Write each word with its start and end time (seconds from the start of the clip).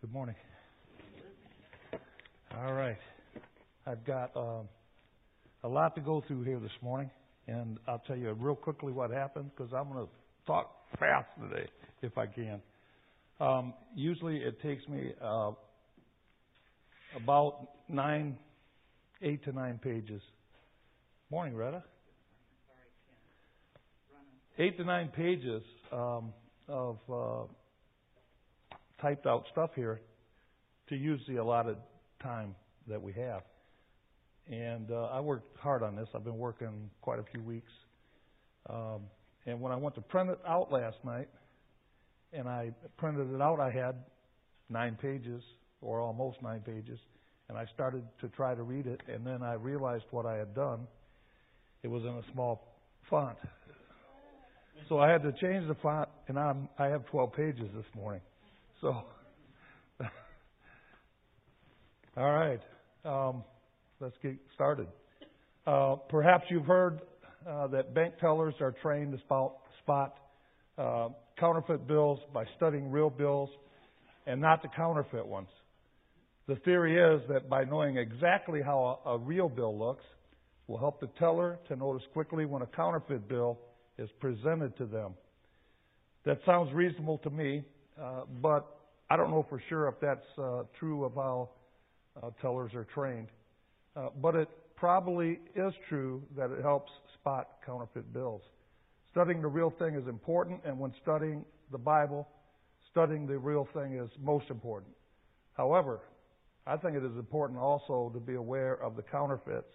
Good 0.00 0.14
morning. 0.14 0.34
All 2.56 2.72
right. 2.72 2.96
I've 3.86 4.02
got 4.06 4.34
um, 4.34 4.66
a 5.62 5.68
lot 5.68 5.94
to 5.94 6.00
go 6.00 6.24
through 6.26 6.44
here 6.44 6.58
this 6.58 6.70
morning, 6.80 7.10
and 7.46 7.76
I'll 7.86 8.02
tell 8.06 8.16
you 8.16 8.32
real 8.32 8.54
quickly 8.54 8.92
what 8.94 9.10
happened 9.10 9.50
because 9.54 9.74
I'm 9.74 9.92
going 9.92 10.06
to 10.06 10.10
talk 10.46 10.74
fast 10.98 11.28
today 11.38 11.68
if 12.00 12.16
I 12.16 12.24
can. 12.24 12.62
Um, 13.40 13.74
usually 13.94 14.38
it 14.38 14.62
takes 14.62 14.88
me 14.88 15.12
uh, 15.22 15.50
about 17.14 17.68
nine, 17.90 18.38
eight 19.20 19.44
to 19.44 19.52
nine 19.52 19.78
pages. 19.84 20.22
Morning, 21.30 21.54
Retta. 21.54 21.84
Eight 24.58 24.78
to 24.78 24.84
nine 24.84 25.08
pages 25.08 25.62
um, 25.92 26.32
of 26.68 26.96
uh, 27.12 27.42
typed 29.00 29.26
out 29.26 29.44
stuff 29.52 29.70
here 29.74 30.00
to 30.88 30.96
use 30.96 31.20
the 31.28 31.36
allotted 31.36 31.76
time 32.22 32.54
that 32.88 33.00
we 33.00 33.12
have. 33.12 33.42
And 34.50 34.90
uh, 34.90 35.08
I 35.12 35.20
worked 35.20 35.56
hard 35.58 35.82
on 35.82 35.94
this. 35.94 36.08
I've 36.14 36.24
been 36.24 36.38
working 36.38 36.90
quite 37.02 37.18
a 37.18 37.24
few 37.32 37.42
weeks. 37.42 37.70
Um, 38.68 39.02
and 39.46 39.60
when 39.60 39.72
I 39.72 39.76
went 39.76 39.94
to 39.94 40.00
print 40.00 40.30
it 40.30 40.38
out 40.46 40.72
last 40.72 40.96
night, 41.04 41.28
and 42.32 42.48
I 42.48 42.72
printed 42.96 43.32
it 43.32 43.40
out, 43.40 43.60
I 43.60 43.70
had 43.70 43.96
nine 44.68 44.96
pages, 45.00 45.42
or 45.80 46.00
almost 46.00 46.42
nine 46.42 46.60
pages. 46.60 46.98
And 47.48 47.58
I 47.58 47.66
started 47.74 48.04
to 48.20 48.28
try 48.28 48.54
to 48.54 48.62
read 48.62 48.86
it, 48.86 49.00
and 49.08 49.26
then 49.26 49.42
I 49.42 49.54
realized 49.54 50.04
what 50.10 50.26
I 50.26 50.36
had 50.36 50.54
done. 50.54 50.86
It 51.82 51.88
was 51.88 52.02
in 52.02 52.10
a 52.10 52.22
small 52.32 52.76
font. 53.08 53.36
So 54.88 54.98
I 54.98 55.10
had 55.10 55.22
to 55.22 55.32
change 55.32 55.66
the 55.68 55.76
font, 55.82 56.08
and 56.28 56.38
I'm, 56.38 56.68
I 56.78 56.86
have 56.86 57.06
12 57.06 57.32
pages 57.32 57.68
this 57.74 57.86
morning. 57.94 58.20
So, 58.80 59.02
all 62.16 62.32
right, 62.32 62.60
um, 63.04 63.44
let's 64.00 64.14
get 64.22 64.36
started. 64.54 64.86
Uh, 65.66 65.96
perhaps 66.08 66.44
you've 66.48 66.64
heard 66.64 67.02
uh, 67.46 67.66
that 67.68 67.94
bank 67.94 68.14
tellers 68.20 68.54
are 68.60 68.74
trained 68.80 69.12
to 69.12 69.18
spot, 69.18 69.56
spot 69.82 70.14
uh, 70.78 71.08
counterfeit 71.38 71.86
bills 71.86 72.20
by 72.32 72.44
studying 72.56 72.90
real 72.90 73.10
bills 73.10 73.50
and 74.26 74.40
not 74.40 74.62
the 74.62 74.68
counterfeit 74.68 75.26
ones. 75.26 75.48
The 76.48 76.56
theory 76.56 76.96
is 76.96 77.20
that 77.28 77.50
by 77.50 77.64
knowing 77.64 77.98
exactly 77.98 78.62
how 78.62 79.02
a, 79.04 79.10
a 79.10 79.18
real 79.18 79.50
bill 79.50 79.78
looks 79.78 80.04
will 80.68 80.78
help 80.78 81.00
the 81.00 81.08
teller 81.18 81.58
to 81.68 81.76
notice 81.76 82.02
quickly 82.14 82.46
when 82.46 82.62
a 82.62 82.66
counterfeit 82.66 83.28
bill 83.28 83.58
is 83.98 84.08
presented 84.20 84.74
to 84.78 84.86
them. 84.86 85.12
That 86.24 86.38
sounds 86.46 86.72
reasonable 86.72 87.18
to 87.18 87.30
me, 87.30 87.64
uh, 88.00 88.22
but 88.42 88.76
I 89.08 89.16
don't 89.16 89.30
know 89.30 89.46
for 89.48 89.62
sure 89.68 89.88
if 89.88 89.94
that's 90.00 90.38
uh, 90.38 90.64
true 90.78 91.04
of 91.04 91.14
how 91.14 91.50
uh, 92.22 92.30
tellers 92.40 92.74
are 92.74 92.84
trained. 92.84 93.28
Uh, 93.96 94.08
but 94.20 94.34
it 94.34 94.48
probably 94.76 95.40
is 95.54 95.72
true 95.88 96.22
that 96.36 96.50
it 96.50 96.62
helps 96.62 96.90
spot 97.14 97.48
counterfeit 97.66 98.12
bills. 98.12 98.42
Studying 99.10 99.42
the 99.42 99.48
real 99.48 99.72
thing 99.78 99.94
is 99.94 100.06
important, 100.06 100.60
and 100.64 100.78
when 100.78 100.92
studying 101.02 101.44
the 101.72 101.78
Bible, 101.78 102.28
studying 102.90 103.26
the 103.26 103.38
real 103.38 103.68
thing 103.74 103.98
is 103.98 104.08
most 104.22 104.48
important. 104.50 104.92
However, 105.54 106.00
I 106.66 106.76
think 106.76 106.96
it 106.96 107.04
is 107.04 107.16
important 107.16 107.58
also 107.58 108.10
to 108.14 108.20
be 108.20 108.34
aware 108.34 108.74
of 108.74 108.96
the 108.96 109.02
counterfeits 109.02 109.72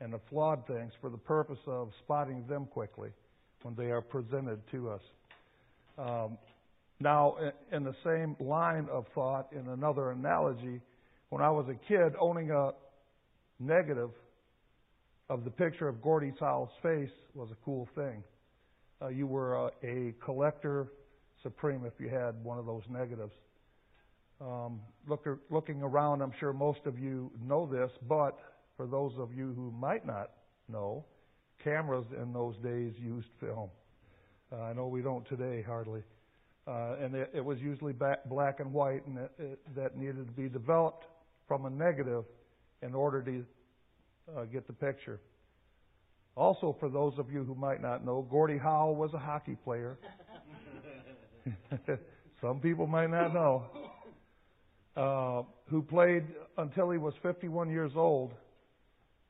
and 0.00 0.12
the 0.12 0.20
flawed 0.30 0.66
things 0.66 0.92
for 1.00 1.10
the 1.10 1.18
purpose 1.18 1.58
of 1.66 1.90
spotting 2.04 2.46
them 2.48 2.66
quickly 2.66 3.10
when 3.62 3.74
they 3.74 3.90
are 3.90 4.00
presented 4.00 4.60
to 4.70 4.90
us. 4.90 5.00
Um, 5.98 6.38
now, 7.00 7.36
in 7.72 7.84
the 7.84 7.94
same 8.04 8.36
line 8.38 8.88
of 8.90 9.06
thought, 9.14 9.48
in 9.52 9.68
another 9.68 10.10
analogy, 10.12 10.80
when 11.28 11.42
I 11.42 11.50
was 11.50 11.66
a 11.68 11.74
kid, 11.88 12.14
owning 12.18 12.50
a 12.50 12.72
negative 13.58 14.10
of 15.28 15.44
the 15.44 15.50
picture 15.50 15.88
of 15.88 16.02
Gordie 16.02 16.32
Howe's 16.38 16.68
face 16.82 17.10
was 17.34 17.50
a 17.50 17.56
cool 17.64 17.88
thing. 17.94 18.22
Uh, 19.02 19.08
you 19.08 19.26
were 19.26 19.56
a, 19.56 19.70
a, 19.82 20.14
collector 20.24 20.88
supreme 21.42 21.84
if 21.84 21.94
you 21.98 22.08
had 22.08 22.42
one 22.44 22.58
of 22.58 22.66
those 22.66 22.82
negatives. 22.88 23.32
Um, 24.40 24.80
look, 25.08 25.26
looking 25.50 25.82
around, 25.82 26.22
I'm 26.22 26.32
sure 26.38 26.52
most 26.52 26.80
of 26.86 26.98
you 26.98 27.30
know 27.42 27.66
this, 27.66 27.90
but 28.08 28.38
for 28.76 28.86
those 28.86 29.12
of 29.18 29.32
you 29.34 29.52
who 29.56 29.72
might 29.72 30.06
not 30.06 30.30
know, 30.68 31.04
cameras 31.62 32.04
in 32.20 32.32
those 32.32 32.56
days 32.58 32.92
used 32.98 33.28
film. 33.40 33.70
Uh, 34.52 34.62
I 34.62 34.72
know 34.72 34.86
we 34.86 35.02
don't 35.02 35.26
today 35.28 35.62
hardly. 35.62 36.02
Uh, 36.66 36.96
and 37.00 37.14
it, 37.14 37.30
it, 37.34 37.44
was 37.44 37.58
usually 37.60 37.92
back, 37.92 38.24
black 38.24 38.60
and 38.60 38.72
white, 38.72 39.06
and 39.06 39.18
it, 39.18 39.30
it, 39.38 39.74
that 39.76 39.98
needed 39.98 40.26
to 40.26 40.32
be 40.32 40.48
developed 40.48 41.04
from 41.46 41.66
a 41.66 41.70
negative 41.70 42.24
in 42.80 42.94
order 42.94 43.20
to 43.22 43.44
uh, 44.34 44.44
get 44.44 44.66
the 44.66 44.72
picture. 44.72 45.20
Also, 46.36 46.74
for 46.80 46.88
those 46.88 47.12
of 47.18 47.30
you 47.30 47.44
who 47.44 47.54
might 47.54 47.82
not 47.82 48.04
know, 48.04 48.26
Gordie 48.30 48.58
Howe 48.58 48.90
was 48.90 49.12
a 49.12 49.18
hockey 49.18 49.56
player. 49.62 49.98
Some 52.40 52.60
people 52.60 52.86
might 52.86 53.10
not 53.10 53.34
know. 53.34 53.64
Uh, 54.96 55.42
who 55.66 55.82
played 55.82 56.24
until 56.56 56.90
he 56.90 56.98
was 56.98 57.14
51 57.22 57.68
years 57.68 57.92
old 57.96 58.32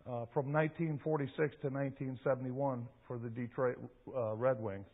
uh, 0.06 0.26
from 0.34 0.52
1946 0.52 1.36
to 1.36 1.68
1971 1.68 2.86
for 3.06 3.18
the 3.18 3.28
Detroit 3.28 3.78
uh, 4.14 4.34
Red 4.34 4.60
Wings. 4.60 4.86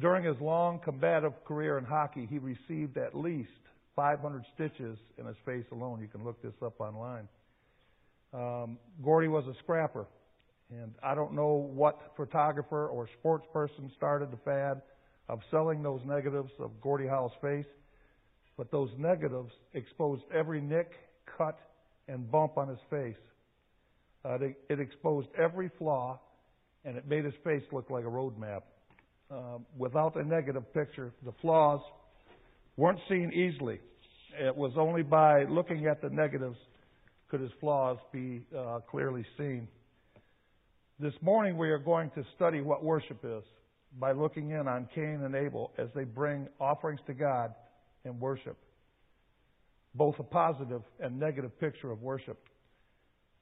During 0.00 0.24
his 0.24 0.36
long 0.40 0.78
combative 0.78 1.32
career 1.44 1.76
in 1.78 1.84
hockey, 1.84 2.26
he 2.30 2.38
received 2.38 2.96
at 2.96 3.16
least 3.16 3.50
500 3.96 4.44
stitches 4.54 4.96
in 5.18 5.26
his 5.26 5.36
face 5.44 5.64
alone. 5.72 6.00
You 6.00 6.06
can 6.06 6.24
look 6.24 6.40
this 6.40 6.54
up 6.64 6.80
online. 6.80 7.26
Um, 8.32 8.78
Gordie 9.02 9.28
was 9.28 9.44
a 9.46 9.54
scrapper, 9.62 10.06
and 10.70 10.94
I 11.02 11.14
don't 11.16 11.34
know 11.34 11.68
what 11.74 12.12
photographer 12.16 12.86
or 12.86 13.08
sports 13.18 13.46
person 13.52 13.90
started 13.96 14.30
the 14.30 14.36
fad 14.44 14.82
of 15.28 15.40
selling 15.50 15.82
those 15.82 16.00
negatives 16.06 16.52
of 16.60 16.70
Gordie 16.80 17.08
Howe's 17.08 17.32
face, 17.42 17.66
but 18.56 18.70
those 18.70 18.90
negatives 18.98 19.50
exposed 19.74 20.22
every 20.32 20.60
nick, 20.60 20.92
cut, 21.36 21.58
and 22.06 22.30
bump 22.30 22.56
on 22.56 22.68
his 22.68 22.78
face. 22.88 23.16
Uh, 24.24 24.34
it, 24.34 24.56
it 24.68 24.78
exposed 24.78 25.28
every 25.36 25.70
flaw, 25.76 26.20
and 26.84 26.96
it 26.96 27.08
made 27.08 27.24
his 27.24 27.34
face 27.42 27.62
look 27.72 27.90
like 27.90 28.04
a 28.04 28.08
road 28.08 28.38
map. 28.38 28.64
Uh, 29.30 29.58
without 29.76 30.16
a 30.16 30.24
negative 30.24 30.72
picture, 30.72 31.12
the 31.22 31.32
flaws 31.42 31.80
weren't 32.78 32.98
seen 33.10 33.30
easily. 33.34 33.78
It 34.40 34.56
was 34.56 34.72
only 34.78 35.02
by 35.02 35.44
looking 35.44 35.86
at 35.86 36.00
the 36.00 36.08
negatives 36.08 36.56
could 37.28 37.40
his 37.40 37.50
flaws 37.60 37.98
be 38.10 38.46
uh, 38.56 38.78
clearly 38.90 39.26
seen. 39.36 39.68
This 40.98 41.12
morning 41.20 41.58
we 41.58 41.68
are 41.68 41.78
going 41.78 42.10
to 42.14 42.24
study 42.36 42.62
what 42.62 42.82
worship 42.82 43.18
is 43.22 43.42
by 44.00 44.12
looking 44.12 44.50
in 44.50 44.66
on 44.66 44.88
Cain 44.94 45.20
and 45.22 45.34
Abel 45.34 45.72
as 45.76 45.88
they 45.94 46.04
bring 46.04 46.48
offerings 46.58 47.00
to 47.06 47.12
God 47.12 47.52
in 48.06 48.18
worship. 48.18 48.56
Both 49.94 50.14
a 50.20 50.22
positive 50.22 50.82
and 51.00 51.20
negative 51.20 51.58
picture 51.60 51.90
of 51.90 52.00
worship. 52.00 52.38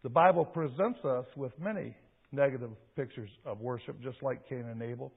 The 0.03 0.09
Bible 0.09 0.45
presents 0.45 1.05
us 1.05 1.27
with 1.37 1.53
many 1.61 1.95
negative 2.33 2.71
pictures 2.97 3.31
of 3.45 3.61
worship, 3.61 4.03
just 4.03 4.21
like 4.21 4.49
Cain 4.49 4.65
and 4.69 4.83
Abel 4.83 5.13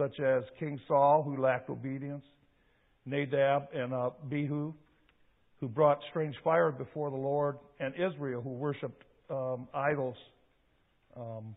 such 0.00 0.18
as 0.18 0.44
King 0.58 0.80
Saul, 0.88 1.22
who 1.22 1.42
lacked 1.42 1.68
obedience, 1.68 2.24
Nadab 3.04 3.68
and 3.74 3.92
uh, 3.92 4.10
Abihu, 4.24 4.72
who 5.60 5.68
brought 5.68 6.00
strange 6.08 6.34
fire 6.42 6.72
before 6.72 7.10
the 7.10 7.16
Lord, 7.16 7.58
and 7.78 7.92
Israel, 7.94 8.40
who 8.40 8.50
worshipped 8.50 9.04
um, 9.28 9.68
idols 9.74 10.16
um, 11.14 11.54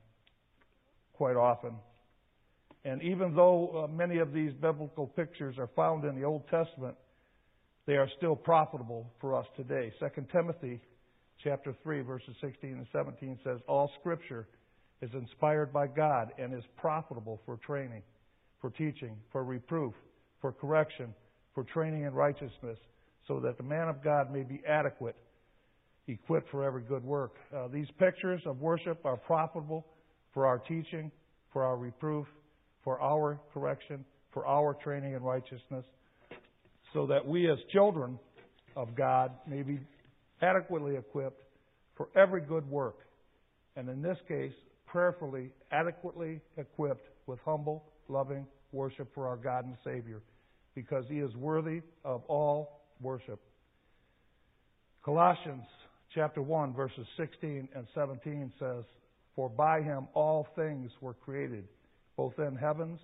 quite 1.13 1.37
often. 1.37 1.71
And 2.83 3.01
even 3.01 3.33
though 3.33 3.85
uh, 3.85 3.87
many 3.87 4.17
of 4.17 4.33
these 4.33 4.51
biblical 4.59 5.07
pictures 5.07 5.55
are 5.57 5.69
found 5.73 6.03
in 6.03 6.19
the 6.19 6.25
Old 6.25 6.43
Testament, 6.49 6.95
they 7.85 7.93
are 7.93 8.09
still 8.17 8.35
profitable 8.35 9.09
for 9.21 9.35
us 9.37 9.45
today. 9.55 9.93
2 9.99 10.25
Timothy 10.33 10.81
chapter 11.41 11.73
3 11.81 12.01
verses 12.01 12.35
16 12.41 12.71
and 12.71 12.87
17 12.91 13.39
says 13.43 13.59
all 13.69 13.89
scripture 14.01 14.47
is 15.01 15.09
inspired 15.13 15.71
by 15.71 15.87
God 15.87 16.31
and 16.37 16.53
is 16.53 16.63
profitable 16.77 17.41
for 17.45 17.57
training, 17.57 18.01
for 18.63 18.69
teaching, 18.69 19.17
for 19.33 19.43
reproof, 19.43 19.93
for 20.39 20.53
correction, 20.53 21.13
for 21.53 21.65
training 21.65 22.03
in 22.03 22.13
righteousness, 22.13 22.77
so 23.27 23.41
that 23.41 23.57
the 23.57 23.63
man 23.63 23.89
of 23.89 24.01
God 24.01 24.31
may 24.31 24.43
be 24.43 24.61
adequate, 24.65 25.17
equipped 26.07 26.49
for 26.49 26.63
every 26.63 26.81
good 26.81 27.03
work. 27.03 27.33
Uh, 27.53 27.67
these 27.67 27.87
pictures 27.99 28.41
of 28.45 28.61
worship 28.61 29.05
are 29.05 29.17
profitable 29.17 29.85
for 30.33 30.47
our 30.47 30.59
teaching, 30.59 31.11
for 31.51 31.65
our 31.65 31.75
reproof, 31.75 32.25
for 32.85 33.01
our 33.01 33.37
correction, 33.53 34.05
for 34.31 34.47
our 34.47 34.77
training 34.81 35.11
in 35.11 35.21
righteousness, 35.21 35.83
so 36.93 37.05
that 37.05 37.27
we 37.27 37.51
as 37.51 37.57
children 37.73 38.17
of 38.77 38.95
God 38.95 39.31
may 39.45 39.61
be 39.61 39.77
adequately 40.41 40.95
equipped 40.95 41.43
for 41.97 42.07
every 42.15 42.39
good 42.39 42.67
work. 42.69 42.95
And 43.75 43.89
in 43.89 44.01
this 44.01 44.17
case, 44.29 44.53
prayerfully, 44.85 45.49
adequately 45.69 46.39
equipped 46.55 47.09
with 47.27 47.39
humble 47.43 47.83
loving 48.07 48.45
worship 48.71 49.13
for 49.13 49.27
our 49.27 49.37
God 49.37 49.65
and 49.65 49.75
Savior, 49.83 50.21
because 50.75 51.05
he 51.07 51.19
is 51.19 51.35
worthy 51.35 51.81
of 52.03 52.23
all 52.27 52.81
worship. 53.01 53.39
Colossians 55.03 55.65
chapter 56.13 56.41
1 56.41 56.73
verses 56.73 57.05
16 57.17 57.67
and 57.75 57.87
17 57.93 58.51
says, 58.59 58.83
For 59.35 59.49
by 59.49 59.81
him 59.81 60.07
all 60.13 60.47
things 60.55 60.91
were 61.01 61.13
created, 61.13 61.65
both 62.15 62.37
in 62.39 62.55
heavens, 62.55 62.99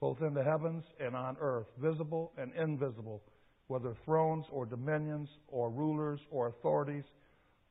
both 0.00 0.20
in 0.20 0.34
the 0.34 0.42
heavens 0.42 0.84
and 1.00 1.14
on 1.14 1.36
earth, 1.40 1.66
visible 1.80 2.32
and 2.36 2.52
invisible, 2.54 3.22
whether 3.68 3.94
thrones 4.04 4.44
or 4.50 4.66
dominions 4.66 5.28
or 5.48 5.70
rulers 5.70 6.20
or 6.30 6.48
authorities, 6.48 7.04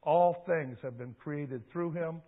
all 0.01 0.43
things 0.47 0.77
have 0.81 0.97
been 0.97 1.13
created 1.21 1.61
through 1.71 1.91
him 1.91 2.21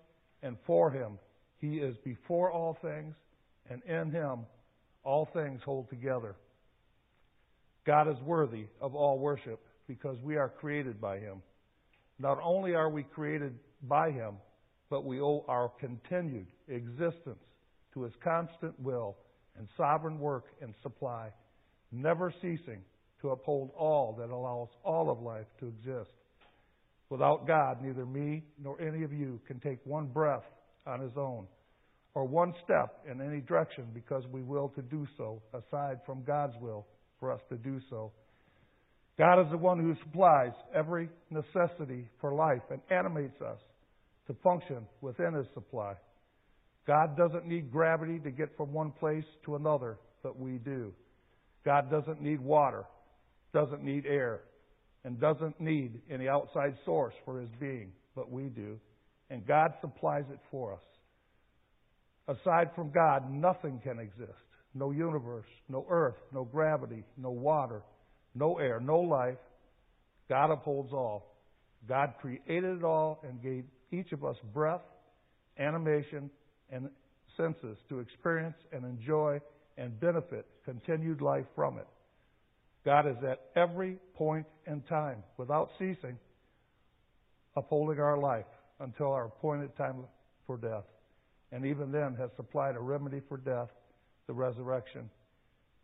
and 0.43 0.57
for 0.67 0.91
him. 0.91 1.17
He 1.57 1.77
is 1.77 1.95
before 2.03 2.51
all 2.51 2.77
things, 2.81 3.15
and 3.69 3.81
in 3.83 4.11
him 4.11 4.39
all 5.03 5.27
things 5.33 5.61
hold 5.63 5.89
together. 5.89 6.35
God 7.85 8.07
is 8.07 8.21
worthy 8.23 8.65
of 8.79 8.95
all 8.95 9.19
worship 9.19 9.59
because 9.87 10.17
we 10.23 10.37
are 10.37 10.49
created 10.49 11.01
by 11.01 11.19
him. 11.19 11.41
Not 12.19 12.39
only 12.41 12.73
are 12.73 12.89
we 12.89 13.03
created 13.03 13.57
by 13.83 14.11
him, 14.11 14.35
but 14.89 15.05
we 15.05 15.19
owe 15.19 15.43
our 15.47 15.69
continued 15.79 16.47
existence 16.67 17.43
to 17.93 18.03
his 18.03 18.13
constant 18.23 18.79
will 18.79 19.17
and 19.57 19.67
sovereign 19.75 20.19
work 20.19 20.45
and 20.61 20.73
supply, 20.81 21.29
never 21.91 22.33
ceasing 22.41 22.81
to 23.21 23.31
uphold 23.31 23.71
all 23.77 24.15
that 24.17 24.29
allows 24.29 24.69
all 24.83 25.09
of 25.09 25.19
life 25.19 25.45
to 25.59 25.67
exist. 25.67 26.11
Without 27.09 27.45
God, 27.45 27.81
neither 27.81 28.05
me 28.05 28.43
nor 28.61 28.79
any 28.81 29.03
of 29.03 29.13
you 29.13 29.39
can 29.47 29.59
take 29.59 29.79
one 29.85 30.07
breath 30.07 30.43
on 30.87 30.99
his 30.99 31.15
own 31.17 31.45
or 32.15 32.25
one 32.25 32.53
step 32.63 33.03
in 33.09 33.21
any 33.21 33.41
direction 33.41 33.85
because 33.93 34.23
we 34.31 34.43
will 34.43 34.69
to 34.69 34.81
do 34.81 35.07
so, 35.17 35.41
aside 35.53 35.99
from 36.05 36.23
God's 36.23 36.55
will 36.61 36.85
for 37.19 37.31
us 37.31 37.41
to 37.49 37.57
do 37.57 37.79
so. 37.89 38.11
God 39.17 39.41
is 39.41 39.51
the 39.51 39.57
one 39.57 39.79
who 39.79 39.95
supplies 40.03 40.53
every 40.73 41.09
necessity 41.29 42.07
for 42.19 42.33
life 42.33 42.61
and 42.69 42.81
animates 42.89 43.41
us 43.41 43.59
to 44.27 44.35
function 44.43 44.87
within 45.01 45.33
his 45.33 45.45
supply. 45.53 45.93
God 46.87 47.15
doesn't 47.15 47.47
need 47.47 47.71
gravity 47.71 48.19
to 48.19 48.31
get 48.31 48.55
from 48.57 48.73
one 48.73 48.91
place 48.91 49.25
to 49.45 49.55
another, 49.55 49.97
but 50.21 50.39
we 50.39 50.53
do. 50.53 50.91
God 51.63 51.89
doesn't 51.89 52.21
need 52.21 52.41
water, 52.41 52.83
doesn't 53.53 53.83
need 53.83 54.05
air, 54.05 54.41
and 55.05 55.19
doesn't 55.19 55.59
need 55.59 56.01
any 56.09 56.27
outside 56.27 56.75
source 56.85 57.13
for 57.25 57.39
his 57.39 57.49
being, 57.59 57.91
but 58.15 58.31
we 58.31 58.43
do. 58.43 58.79
And 59.29 59.45
God 59.45 59.73
supplies 59.81 60.25
it 60.31 60.39
for 60.51 60.73
us. 60.73 60.81
Aside 62.27 62.71
from 62.75 62.91
God, 62.91 63.29
nothing 63.31 63.81
can 63.83 63.99
exist. 63.99 64.31
No 64.73 64.91
universe, 64.91 65.45
no 65.69 65.85
earth, 65.89 66.15
no 66.33 66.45
gravity, 66.45 67.03
no 67.17 67.29
water, 67.29 67.83
no 68.33 68.57
air, 68.57 68.79
no 68.79 68.99
life. 68.99 69.37
God 70.29 70.51
upholds 70.51 70.93
all. 70.93 71.35
God 71.87 72.13
created 72.21 72.77
it 72.77 72.83
all 72.83 73.19
and 73.27 73.41
gave 73.41 73.65
each 73.91 74.11
of 74.13 74.23
us 74.23 74.37
breath, 74.53 74.81
animation, 75.59 76.29
and 76.71 76.89
senses 77.35 77.77
to 77.89 77.99
experience 77.99 78.55
and 78.71 78.85
enjoy 78.85 79.39
and 79.77 79.99
benefit 79.99 80.45
continued 80.65 81.21
life 81.21 81.45
from 81.55 81.77
it. 81.77 81.87
God 82.85 83.07
is 83.07 83.17
at 83.27 83.41
every 83.55 83.97
point 84.15 84.45
in 84.65 84.81
time, 84.81 85.23
without 85.37 85.69
ceasing, 85.77 86.17
upholding 87.55 87.99
our 87.99 88.17
life 88.17 88.45
until 88.79 89.11
our 89.11 89.25
appointed 89.25 89.75
time 89.77 89.97
for 90.47 90.57
death. 90.57 90.83
And 91.53 91.65
even 91.65 91.91
then 91.91 92.15
has 92.19 92.31
supplied 92.35 92.75
a 92.75 92.79
remedy 92.79 93.21
for 93.29 93.37
death, 93.37 93.69
the 94.27 94.33
resurrection. 94.33 95.09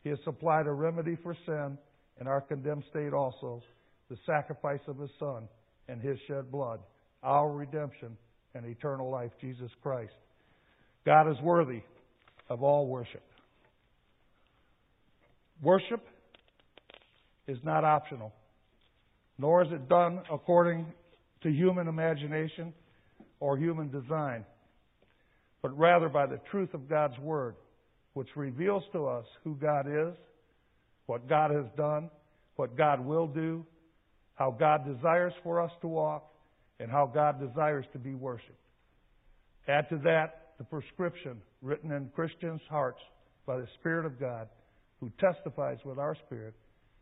He 0.04 0.10
has 0.10 0.18
supplied 0.24 0.66
a 0.66 0.72
remedy 0.72 1.16
for 1.22 1.36
sin 1.46 1.78
and 2.20 2.28
our 2.28 2.42
condemned 2.42 2.84
state 2.90 3.14
also, 3.14 3.62
the 4.10 4.18
sacrifice 4.26 4.82
of 4.88 4.98
His 4.98 5.12
Son 5.20 5.48
and 5.88 6.02
His 6.02 6.18
shed 6.28 6.52
blood, 6.52 6.80
our 7.24 7.52
redemption 7.52 8.18
and 8.56 8.66
eternal 8.66 9.12
life, 9.12 9.32
Jesus 9.40 9.70
Christ. 9.82 10.14
God 11.06 11.30
is 11.30 11.38
worthy 11.42 11.82
of 12.50 12.64
all 12.64 12.88
worship. 12.88 13.24
Worship 15.62 16.02
is 17.48 17.58
not 17.64 17.84
optional, 17.84 18.34
nor 19.38 19.64
is 19.64 19.72
it 19.72 19.88
done 19.88 20.22
according 20.32 20.86
to 21.44 21.50
human 21.52 21.88
imagination 21.88 22.74
or 23.40 23.58
human 23.58 23.90
design, 23.90 24.46
but 25.62 25.78
rather 25.78 26.10
by 26.10 26.26
the 26.26 26.40
truth 26.52 26.74
of 26.74 26.90
God's 26.90 27.18
Word, 27.20 27.56
which 28.14 28.30
reveals 28.36 28.84
to 28.94 29.06
us 29.08 29.26
who 29.44 29.56
God 29.56 29.86
is, 29.88 30.16
what 31.06 31.28
God 31.28 31.52
has 31.52 31.66
done, 31.76 32.10
what 32.56 32.78
God 32.78 33.06
will 33.06 33.28
do, 33.28 33.66
how 34.36 34.52
God 34.52 34.86
desires 34.86 35.34
for 35.44 35.62
us 35.62 35.72
to 35.82 35.88
walk, 35.88 36.32
and 36.80 36.90
how 36.90 37.06
God 37.14 37.40
desires 37.40 37.86
to 37.94 38.00
be 38.00 38.14
worshiped. 38.14 38.60
Add 39.68 39.90
to 39.90 39.98
that 40.04 40.54
the 40.58 40.64
prescription 40.64 41.42
written 41.62 41.92
in 41.92 42.10
Christians' 42.16 42.62
hearts 42.70 43.02
by 43.46 43.58
the 43.58 43.68
Spirit 43.80 44.06
of 44.06 44.20
God, 44.20 44.48
who 45.00 45.12
testifies 45.20 45.78
with 45.84 45.98
our 45.98 46.16
spirit 46.26 46.54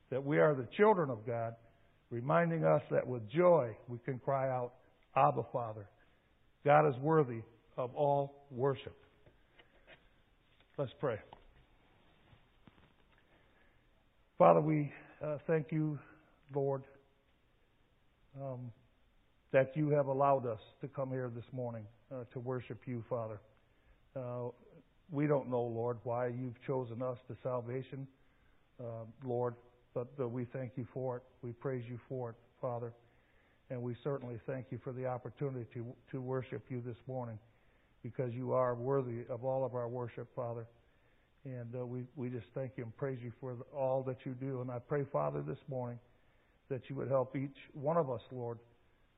that 0.09 0.23
we 0.23 0.39
are 0.39 0.55
the 0.55 0.67
children 0.77 1.09
of 1.09 1.25
God, 1.25 1.55
reminding 2.09 2.63
us 2.63 2.81
that 2.91 3.05
with 3.05 3.29
joy 3.29 3.75
we 3.87 3.97
can 4.05 4.19
cry 4.19 4.49
out, 4.49 4.73
Abba, 5.15 5.43
Father. 5.51 5.87
God 6.63 6.87
is 6.87 6.95
worthy 7.01 7.41
of 7.77 7.93
all 7.95 8.45
worship. 8.51 8.95
Let's 10.77 10.93
pray. 10.99 11.19
Father, 14.37 14.61
we 14.61 14.91
uh, 15.23 15.37
thank 15.47 15.71
you, 15.71 15.97
Lord, 16.53 16.83
um, 18.39 18.71
that 19.51 19.75
you 19.75 19.89
have 19.89 20.07
allowed 20.07 20.45
us 20.45 20.59
to 20.81 20.87
come 20.87 21.09
here 21.09 21.31
this 21.33 21.45
morning 21.51 21.85
uh, 22.11 22.23
to 22.33 22.39
worship 22.39 22.81
you, 22.85 23.03
Father. 23.09 23.39
Uh, 24.15 24.49
we 25.11 25.25
don't 25.25 25.49
know, 25.49 25.63
Lord, 25.63 25.97
why 26.03 26.27
you've 26.27 26.61
chosen 26.65 27.01
us 27.01 27.17
to 27.27 27.35
salvation, 27.41 28.07
uh, 28.79 29.05
Lord, 29.23 29.55
but 29.93 30.07
we 30.29 30.45
thank 30.45 30.73
you 30.75 30.85
for 30.93 31.17
it. 31.17 31.23
We 31.41 31.51
praise 31.53 31.83
you 31.89 31.99
for 32.07 32.31
it, 32.31 32.35
Father. 32.61 32.93
And 33.69 33.81
we 33.81 33.95
certainly 34.03 34.39
thank 34.45 34.67
you 34.69 34.79
for 34.83 34.93
the 34.93 35.07
opportunity 35.07 35.65
to, 35.73 35.85
to 36.11 36.21
worship 36.21 36.63
you 36.69 36.81
this 36.85 36.97
morning 37.07 37.39
because 38.03 38.33
you 38.33 38.53
are 38.53 38.75
worthy 38.75 39.25
of 39.29 39.43
all 39.43 39.65
of 39.65 39.75
our 39.75 39.87
worship, 39.87 40.27
Father. 40.35 40.67
And 41.45 41.73
uh, 41.75 41.85
we, 41.85 42.03
we 42.15 42.29
just 42.29 42.47
thank 42.53 42.71
you 42.75 42.83
and 42.83 42.95
praise 42.97 43.19
you 43.21 43.31
for 43.39 43.55
all 43.75 44.03
that 44.03 44.25
you 44.25 44.33
do. 44.33 44.61
And 44.61 44.69
I 44.69 44.79
pray, 44.79 45.03
Father, 45.11 45.41
this 45.41 45.59
morning 45.69 45.99
that 46.69 46.89
you 46.89 46.95
would 46.95 47.07
help 47.07 47.35
each 47.35 47.57
one 47.73 47.97
of 47.97 48.09
us, 48.09 48.21
Lord, 48.31 48.59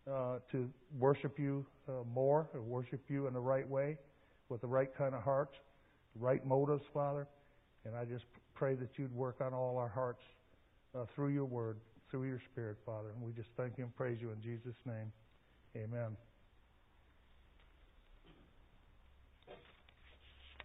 uh, 0.10 0.38
to 0.52 0.70
worship 0.98 1.40
you 1.40 1.66
uh, 1.88 2.04
more, 2.14 2.50
or 2.54 2.62
worship 2.62 3.02
you 3.10 3.28
in 3.28 3.34
the 3.34 3.40
right 3.40 3.68
way, 3.68 3.98
with 4.50 4.62
the 4.62 4.68
right 4.68 4.96
kind 4.96 5.16
of 5.16 5.24
hearts, 5.24 5.56
right 6.16 6.46
motives, 6.46 6.84
Father. 6.94 7.28
And 7.86 7.96
I 7.96 8.06
just 8.06 8.26
pray 8.54 8.76
that 8.76 8.90
you'd 8.98 9.14
work 9.14 9.38
on 9.42 9.54
all 9.54 9.78
our 9.78 9.90
hearts 9.90 10.22
uh, 10.96 11.06
through 11.16 11.30
your 11.30 11.46
word, 11.46 11.78
through 12.10 12.26
your 12.26 12.42
spirit, 12.52 12.78
Father. 12.86 13.10
And 13.10 13.22
we 13.22 13.32
just 13.34 13.50
thank 13.58 13.78
you 13.78 13.86
and 13.86 13.96
praise 13.96 14.20
you 14.22 14.32
in 14.32 14.42
Jesus' 14.42 14.78
name. 14.86 15.12
Amen. 15.76 16.29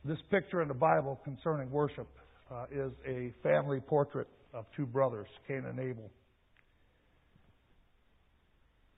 This 0.06 0.18
picture 0.30 0.60
in 0.60 0.68
the 0.68 0.74
Bible 0.74 1.18
concerning 1.24 1.70
worship 1.70 2.06
uh, 2.50 2.66
is 2.70 2.92
a 3.06 3.32
family 3.42 3.80
portrait 3.80 4.28
of 4.52 4.66
two 4.76 4.84
brothers, 4.84 5.28
Cain 5.48 5.64
and 5.66 5.80
Abel. 5.80 6.10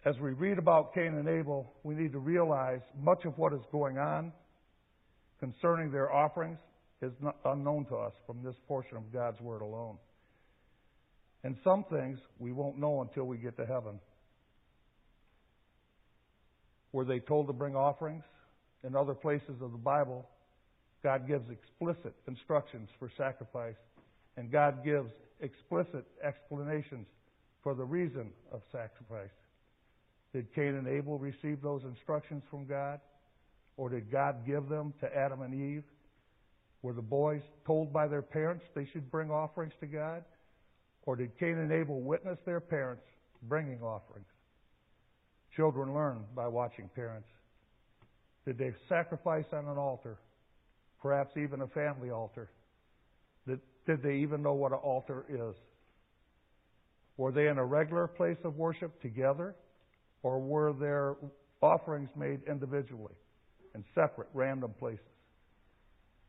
As 0.05 0.17
we 0.21 0.33
read 0.33 0.59
about 0.59 0.95
Cain 0.95 1.15
and 1.15 1.29
Abel, 1.29 1.73
we 1.85 1.95
need 1.95 2.11
to 2.11 2.19
realize 2.19 2.81
much 3.01 3.25
of 3.25 3.39
what 3.39 3.53
is 3.53 3.61
going 3.71 3.99
on 3.99 4.33
concerning 5.39 5.93
their 5.93 6.13
offerings 6.13 6.59
is 7.01 7.13
unknown 7.45 7.85
to 7.87 7.97
us 7.97 8.13
from 8.27 8.43
this 8.43 8.57
portion 8.67 8.97
of 8.97 9.13
God's 9.13 9.41
Word 9.41 9.63
alone. 9.63 9.99
And 11.45 11.57
some 11.63 11.85
things 11.85 12.19
we 12.41 12.51
won't 12.51 12.81
know 12.81 13.03
until 13.03 13.25
we 13.25 13.37
get 13.37 13.57
to 13.59 13.67
heaven. 13.67 14.01
Were 16.91 17.05
they 17.05 17.21
told 17.21 17.47
to 17.47 17.53
bring 17.53 17.77
offerings? 17.77 18.25
In 18.83 18.97
other 18.97 19.15
places 19.15 19.61
of 19.61 19.71
the 19.71 19.79
Bible, 19.79 20.27
God 21.07 21.29
gives 21.29 21.49
explicit 21.51 22.17
instructions 22.27 22.89
for 22.99 23.09
sacrifice, 23.17 23.77
and 24.37 24.51
God 24.51 24.85
gives 24.85 25.13
explicit 25.39 26.05
explanations 26.21 27.07
for 27.63 27.77
the 27.77 27.85
reason 27.85 28.31
of 28.51 28.61
sacrifice. 28.73 29.31
Did 30.33 30.53
Cain 30.53 30.75
and 30.75 30.89
Abel 30.89 31.17
receive 31.17 31.63
those 31.63 31.85
instructions 31.85 32.43
from 32.51 32.67
God? 32.67 32.99
Or 33.77 33.89
did 33.89 34.11
God 34.11 34.45
give 34.45 34.69
them 34.69 34.95
to 35.01 35.17
Adam 35.17 35.43
and 35.43 35.55
Eve? 35.55 35.85
Were 36.83 36.93
the 36.93 37.03
boys 37.03 37.43
told 37.65 37.93
by 37.93 38.09
their 38.09 38.21
parents 38.21 38.65
they 38.75 38.89
should 38.93 39.09
bring 39.09 39.31
offerings 39.31 39.75
to 39.79 39.87
God? 39.87 40.25
Or 41.05 41.15
did 41.15 41.39
Cain 41.39 41.59
and 41.59 41.71
Abel 41.71 42.01
witness 42.01 42.39
their 42.45 42.59
parents 42.59 43.05
bringing 43.45 43.81
offerings? 43.81 44.27
Children 45.55 45.95
learn 45.95 46.25
by 46.35 46.49
watching 46.49 46.91
parents. 46.97 47.29
Did 48.45 48.59
they 48.59 48.75
sacrifice 48.89 49.47
on 49.53 49.67
an 49.67 49.79
altar? 49.79 50.19
Perhaps 51.07 51.37
even 51.37 51.61
a 51.61 51.69
family 51.69 52.11
altar. 52.11 52.51
Did 53.47 53.61
Did 53.87 54.03
they 54.03 54.17
even 54.17 54.43
know 54.43 54.55
what 54.55 54.73
an 54.73 54.79
altar 54.79 55.25
is? 55.29 55.55
Were 57.17 57.31
they 57.31 57.47
in 57.47 57.59
a 57.59 57.65
regular 57.65 58.09
place 58.09 58.39
of 58.43 58.57
worship 58.57 59.01
together? 59.01 59.55
Or 60.25 60.41
were 60.41 60.73
their 60.73 61.15
offerings 61.63 62.09
made 62.17 62.41
individually 62.49 63.15
in 63.77 63.85
separate, 63.95 64.29
random 64.35 64.75
places? 64.81 65.07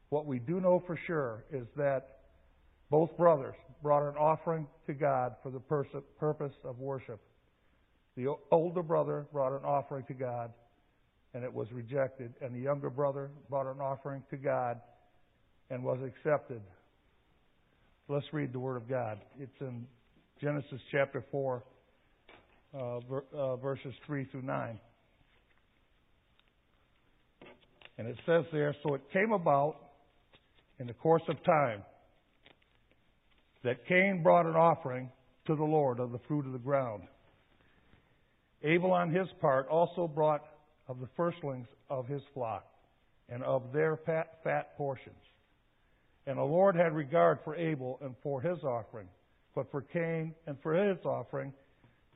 What 0.10 0.28
we 0.28 0.38
do 0.38 0.62
know 0.62 0.84
for 0.86 0.96
sure 1.08 1.44
is 1.52 1.66
that 1.76 2.20
both 2.92 3.18
brothers 3.18 3.56
brought 3.82 4.08
an 4.08 4.16
offering 4.16 4.68
to 4.86 4.94
God 4.94 5.38
for 5.42 5.50
the 5.50 5.60
purpose 5.60 6.54
of 6.64 6.78
worship. 6.78 7.20
The 8.16 8.28
older 8.52 8.84
brother 8.84 9.26
brought 9.34 9.54
an 9.54 9.66
offering 9.66 10.06
to 10.06 10.14
God, 10.14 10.54
and 11.34 11.44
it 11.44 11.54
was 11.54 11.68
rejected. 11.72 12.34
And 12.42 12.56
the 12.56 12.60
younger 12.60 12.90
brother 12.90 13.30
brought 13.50 13.68
an 13.68 13.80
offering 13.80 14.24
to 14.30 14.38
God 14.38 14.80
and 15.70 15.84
was 15.84 16.00
accepted. 16.06 16.62
Let's 18.08 18.26
read 18.32 18.54
the 18.54 18.60
Word 18.60 18.78
of 18.78 18.88
God. 18.88 19.20
It's 19.40 19.60
in 19.60 19.86
Genesis 20.42 20.80
chapter 20.92 21.26
4, 21.32 21.64
uh, 22.74 23.00
ver, 23.02 23.24
uh, 23.36 23.56
verses 23.58 23.94
3 24.06 24.26
through 24.26 24.44
9. 24.44 24.80
And 27.98 28.08
it 28.08 28.18
says 28.26 28.46
there, 28.52 28.76
So 28.84 28.94
it 28.94 29.02
came 29.12 29.32
about 29.32 29.76
in 30.80 30.88
the 30.88 30.94
course 30.94 31.24
of 31.28 31.44
time 31.44 31.82
that 33.64 33.86
Cain 33.88 34.22
brought 34.24 34.46
an 34.46 34.56
offering 34.56 35.10
to 35.48 35.56
the 35.56 35.64
Lord 35.64 36.00
of 36.00 36.12
the 36.12 36.20
fruit 36.28 36.46
of 36.46 36.52
the 36.52 36.60
ground. 36.60 37.04
Abel, 38.64 38.92
on 38.92 39.12
his 39.14 39.28
part, 39.42 39.68
also 39.68 40.08
brought 40.08 40.44
of 40.88 41.00
the 41.00 41.08
firstlings 41.16 41.68
of 41.90 42.08
his 42.08 42.22
flock 42.34 42.66
and 43.30 43.44
of 43.44 43.74
their 43.74 43.98
fat, 44.06 44.40
fat 44.44 44.78
portions. 44.78 45.16
And 46.26 46.38
the 46.38 46.44
Lord 46.44 46.76
had 46.76 46.94
regard 46.94 47.40
for 47.44 47.56
Abel 47.56 48.00
and 48.02 48.16
for 48.24 48.42
his 48.42 48.64
offering, 48.64 49.08
but 49.56 49.70
for 49.72 49.82
Cain 49.82 50.34
and 50.46 50.58
for 50.62 50.74
his 50.74 50.98
offering, 51.06 51.54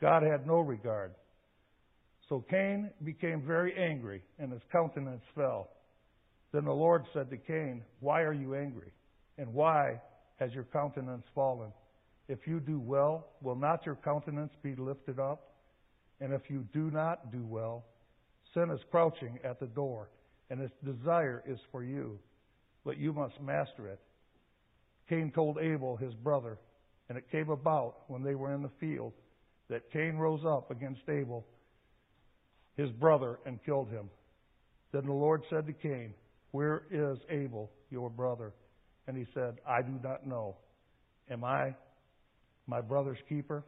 God 0.02 0.24
had 0.24 0.48
no 0.48 0.60
regard. 0.60 1.14
So 2.28 2.44
Cain 2.50 2.90
became 3.04 3.42
very 3.46 3.74
angry, 3.78 4.22
and 4.40 4.52
his 4.52 4.62
countenance 4.72 5.24
fell. 5.36 5.70
Then 6.54 6.66
the 6.66 6.72
Lord 6.72 7.04
said 7.14 7.30
to 7.30 7.38
Cain, 7.38 7.84
Why 8.00 8.22
are 8.22 8.34
you 8.34 8.56
angry? 8.56 8.92
And 9.38 9.54
why 9.54 10.00
has 10.40 10.54
your 10.54 10.66
countenance 10.66 11.26
fallen? 11.34 11.72
If 12.28 12.40
you 12.46 12.60
do 12.60 12.80
well, 12.80 13.28
will 13.42 13.56
not 13.56 13.86
your 13.86 13.96
countenance 13.96 14.54
be 14.64 14.76
lifted 14.76 15.20
up? 15.20 15.54
And 16.20 16.34
if 16.34 16.50
you 16.50 16.66
do 16.74 16.92
not 16.92 17.32
do 17.32 17.44
well, 17.46 17.86
sin 18.54 18.70
is 18.72 18.80
crouching 18.90 19.40
at 19.44 19.60
the 19.60 19.68
door, 19.68 20.10
and 20.50 20.62
its 20.62 20.74
desire 20.84 21.44
is 21.48 21.60
for 21.72 21.84
you, 21.84 22.20
but 22.84 22.98
you 22.98 23.14
must 23.14 23.40
master 23.42 23.88
it. 23.88 24.00
Cain 25.10 25.32
told 25.34 25.58
Abel, 25.60 25.98
his 25.98 26.14
brother, 26.16 26.58
and 27.10 27.18
it 27.18 27.30
came 27.32 27.50
about 27.50 27.96
when 28.08 28.24
they 28.24 28.36
were 28.36 28.54
in 28.54 28.62
the 28.62 28.72
field 28.80 29.14
that 29.70 29.92
Cain 29.92 30.18
rose 30.18 30.42
up 30.46 30.72
against 30.72 31.02
Abel, 31.10 31.46
his 32.76 32.90
brother, 32.92 33.40
and 33.46 33.64
killed 33.66 33.90
him. 33.90 34.10
Then 34.92 35.06
the 35.06 35.14
Lord 35.14 35.42
said 35.50 35.66
to 35.68 35.74
Cain, 35.74 36.14
Where 36.52 36.84
is 36.92 37.18
Abel, 37.30 37.72
your 37.90 38.10
brother? 38.10 38.54
And 39.08 39.18
he 39.18 39.26
said, 39.34 39.56
I 39.68 39.82
do 39.82 40.00
not 40.04 40.28
know. 40.28 40.58
Am 41.30 41.44
I 41.44 41.76
my 42.68 42.82
brother's 42.82 43.18
keeper? 43.28 43.64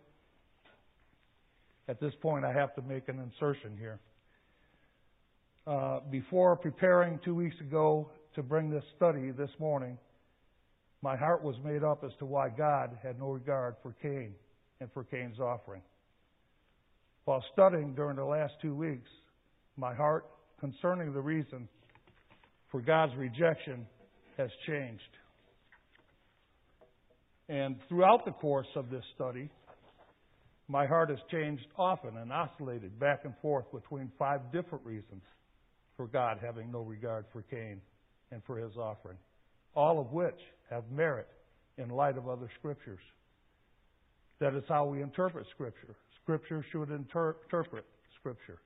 At 1.88 2.00
this 2.00 2.14
point, 2.22 2.46
I 2.46 2.54
have 2.54 2.76
to 2.76 2.82
make 2.82 3.10
an 3.10 3.20
insertion 3.20 3.78
here. 3.78 4.00
Uh, 5.66 6.02
before 6.12 6.58
preparing 6.58 7.18
two 7.24 7.34
weeks 7.34 7.56
ago 7.62 8.10
to 8.36 8.44
bring 8.44 8.70
this 8.70 8.84
study 8.98 9.32
this 9.32 9.50
morning, 9.60 9.98
my 11.02 11.16
heart 11.16 11.42
was 11.42 11.56
made 11.64 11.86
up 11.86 12.04
as 12.04 12.12
to 12.20 12.26
why 12.26 12.50
God 12.50 12.98
had 13.02 13.18
no 13.18 13.30
regard 13.30 13.76
for 13.82 13.96
Cain 14.02 14.34
and 14.82 14.92
for 14.94 15.06
Cain's 15.06 15.40
offering. 15.40 15.82
While 17.24 17.42
studying 17.54 17.96
during 17.96 18.18
the 18.18 18.26
last 18.26 18.52
two 18.62 18.76
weeks, 18.76 19.10
my 19.78 19.94
heart 19.94 20.26
concerning 20.60 21.14
the 21.14 21.22
reason 21.22 21.70
for 22.70 22.82
God's 22.82 23.14
rejection 23.16 23.88
has 24.36 24.50
changed. 24.68 25.02
And 27.48 27.78
throughout 27.88 28.26
the 28.26 28.32
course 28.32 28.68
of 28.76 28.90
this 28.90 29.04
study, 29.16 29.50
my 30.68 30.86
heart 30.86 31.10
has 31.10 31.20
changed 31.32 31.66
often 31.78 32.18
and 32.18 32.34
oscillated 32.34 33.00
back 33.00 33.22
and 33.24 33.34
forth 33.42 33.66
between 33.72 34.12
five 34.20 34.42
different 34.52 34.86
reasons 34.86 35.22
for 36.04 36.08
God 36.08 36.40
having 36.42 36.70
no 36.70 36.82
regard 36.82 37.24
for 37.32 37.44
Cain 37.44 37.80
and 38.32 38.42
for 38.46 38.58
his 38.58 38.76
offering, 38.76 39.16
all 39.74 40.02
of 40.02 40.12
which 40.12 40.38
have 40.70 40.84
merit 40.92 41.30
in 41.78 41.88
light 41.88 42.18
of 42.18 42.28
other 42.28 42.50
scriptures. 42.60 43.00
That 44.40 44.54
is 44.54 44.64
how 44.68 44.86
we 44.86 45.02
interpret 45.02 45.48
Scripture. 45.52 45.96
Scripture 46.22 46.66
should 46.74 46.90
inter- 46.90 47.38
interpret 47.46 47.86
Scripture. 48.20 48.60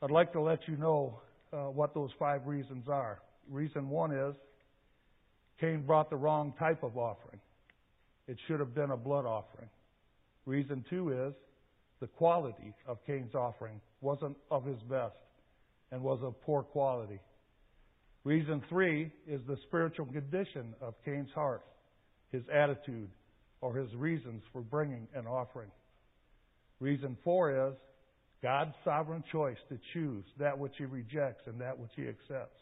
I'd 0.00 0.10
like 0.10 0.32
to 0.32 0.40
let 0.40 0.66
you 0.66 0.78
know 0.78 1.20
uh, 1.52 1.64
what 1.64 1.92
those 1.92 2.10
five 2.18 2.46
reasons 2.46 2.88
are. 2.88 3.20
Reason 3.50 3.90
one 3.90 4.12
is 4.12 4.34
Cain 5.60 5.84
brought 5.84 6.08
the 6.08 6.16
wrong 6.16 6.54
type 6.58 6.82
of 6.82 6.96
offering. 6.96 7.40
It 8.28 8.38
should 8.46 8.60
have 8.60 8.74
been 8.74 8.92
a 8.92 8.96
blood 8.96 9.26
offering. 9.26 9.68
Reason 10.46 10.82
two 10.88 11.10
is 11.10 11.34
the 12.00 12.06
quality 12.06 12.72
of 12.86 12.96
Cain's 13.06 13.34
offering 13.34 13.78
wasn't 14.00 14.36
of 14.50 14.64
his 14.64 14.80
best 14.88 15.16
and 15.90 16.02
was 16.02 16.20
of 16.22 16.40
poor 16.42 16.62
quality. 16.62 17.20
Reason 18.24 18.62
three 18.68 19.10
is 19.26 19.40
the 19.46 19.56
spiritual 19.66 20.06
condition 20.06 20.74
of 20.80 20.94
Cain's 21.04 21.30
heart, 21.34 21.62
his 22.30 22.42
attitude, 22.52 23.08
or 23.60 23.74
his 23.74 23.92
reasons 23.94 24.42
for 24.52 24.60
bringing 24.60 25.08
an 25.14 25.26
offering. 25.26 25.70
Reason 26.80 27.16
four 27.24 27.68
is 27.68 27.74
God's 28.42 28.74
sovereign 28.84 29.24
choice 29.32 29.56
to 29.68 29.78
choose 29.92 30.24
that 30.38 30.56
which 30.56 30.74
he 30.78 30.84
rejects 30.84 31.44
and 31.46 31.60
that 31.60 31.78
which 31.78 31.90
he 31.96 32.02
accepts. 32.02 32.60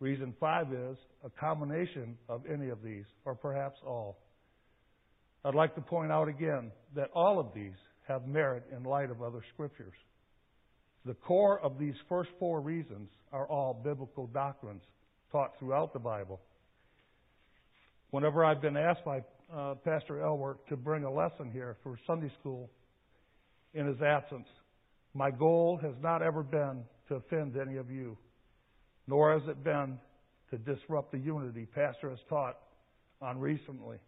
Reason 0.00 0.34
five 0.38 0.72
is 0.72 0.96
a 1.24 1.30
combination 1.30 2.18
of 2.28 2.42
any 2.52 2.68
of 2.68 2.82
these, 2.82 3.06
or 3.24 3.34
perhaps 3.34 3.78
all. 3.86 4.18
I'd 5.44 5.54
like 5.54 5.74
to 5.76 5.80
point 5.80 6.12
out 6.12 6.28
again 6.28 6.70
that 6.94 7.08
all 7.14 7.38
of 7.38 7.54
these 7.54 7.76
have 8.06 8.26
merit 8.26 8.64
in 8.76 8.82
light 8.82 9.10
of 9.10 9.22
other 9.22 9.40
scriptures. 9.54 9.94
The 11.06 11.14
core 11.14 11.60
of 11.60 11.78
these 11.78 11.94
first 12.08 12.30
four 12.38 12.60
reasons 12.60 13.08
are 13.32 13.46
all 13.46 13.72
biblical 13.72 14.26
doctrines 14.26 14.82
taught 15.32 15.52
throughout 15.58 15.92
the 15.92 15.98
Bible. 15.98 16.40
Whenever 18.10 18.44
I've 18.44 18.60
been 18.60 18.76
asked 18.76 19.04
by 19.04 19.22
uh, 19.54 19.74
Pastor 19.84 20.20
Elwert 20.20 20.58
to 20.68 20.76
bring 20.76 21.04
a 21.04 21.12
lesson 21.12 21.50
here 21.50 21.76
for 21.82 21.98
Sunday 22.06 22.30
school 22.40 22.70
in 23.72 23.86
his 23.86 24.02
absence, 24.02 24.48
my 25.14 25.30
goal 25.30 25.78
has 25.80 25.94
not 26.02 26.22
ever 26.22 26.42
been 26.42 26.82
to 27.08 27.14
offend 27.14 27.56
any 27.56 27.76
of 27.76 27.90
you 27.90 28.16
nor 29.06 29.38
has 29.38 29.48
it 29.48 29.62
been 29.62 29.98
to 30.50 30.58
disrupt 30.58 31.12
the 31.12 31.18
unity 31.18 31.66
Pastor 31.66 32.10
has 32.10 32.18
taught 32.28 32.56
on 33.20 33.38
recently. 33.38 33.98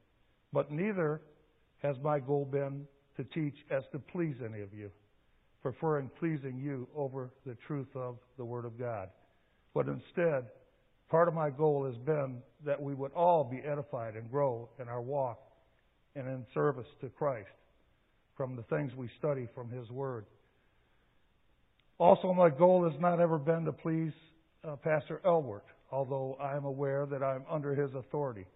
But 0.53 0.71
neither 0.71 1.21
has 1.83 1.97
my 2.03 2.19
goal 2.19 2.45
been 2.45 2.87
to 3.17 3.25
teach 3.25 3.55
as 3.71 3.83
to 3.93 3.99
please 3.99 4.37
any 4.45 4.61
of 4.61 4.73
you, 4.73 4.91
preferring 5.63 6.11
pleasing 6.19 6.59
you 6.59 6.89
over 6.97 7.31
the 7.47 7.57
truth 7.67 7.89
of 7.95 8.17
the 8.37 8.45
Word 8.45 8.65
of 8.65 8.79
God. 8.79 9.09
But 9.75 9.87
instead, 9.87 10.47
part 11.11 11.29
of 11.29 11.35
my 11.35 11.51
goal 11.51 11.85
has 11.85 11.97
been 12.05 12.43
that 12.65 12.81
we 12.81 12.95
would 12.95 13.13
all 13.13 13.45
be 13.45 13.59
edified 13.59 14.15
and 14.15 14.31
grow 14.31 14.69
in 14.81 14.89
our 14.89 15.01
walk 15.01 15.39
and 16.15 16.27
in 16.27 16.45
service 16.55 16.87
to 17.01 17.09
Christ 17.09 17.49
from 18.37 18.57
the 18.57 18.63
things 18.65 18.93
we 18.97 19.11
study 19.19 19.49
from 19.55 19.71
His 19.71 19.91
Word. 19.91 20.27
Also, 21.99 22.33
my 22.33 22.49
goal 22.49 22.89
has 22.89 22.99
not 23.01 23.21
ever 23.21 23.39
been 23.39 23.65
to 23.65 23.73
please 23.73 24.13
uh, 24.65 24.77
Pastor 24.77 25.21
Elwert, 25.25 25.65
although 25.91 26.37
I 26.41 26.57
am 26.57 26.65
aware 26.65 27.07
that 27.07 27.23
I 27.23 27.35
am 27.35 27.43
under 27.51 27.75
his 27.75 27.93
authority, 27.95 28.47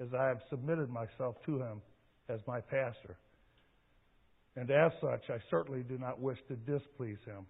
as 0.00 0.08
I 0.12 0.26
have 0.26 0.40
submitted 0.50 0.90
myself 0.90 1.36
to 1.46 1.58
him 1.58 1.80
as 2.28 2.40
my 2.46 2.60
pastor. 2.60 3.16
And 4.60 4.70
as 4.70 4.92
such, 5.00 5.30
I 5.30 5.38
certainly 5.50 5.82
do 5.82 5.96
not 5.96 6.20
wish 6.20 6.36
to 6.48 6.54
displease 6.54 7.24
him. 7.24 7.46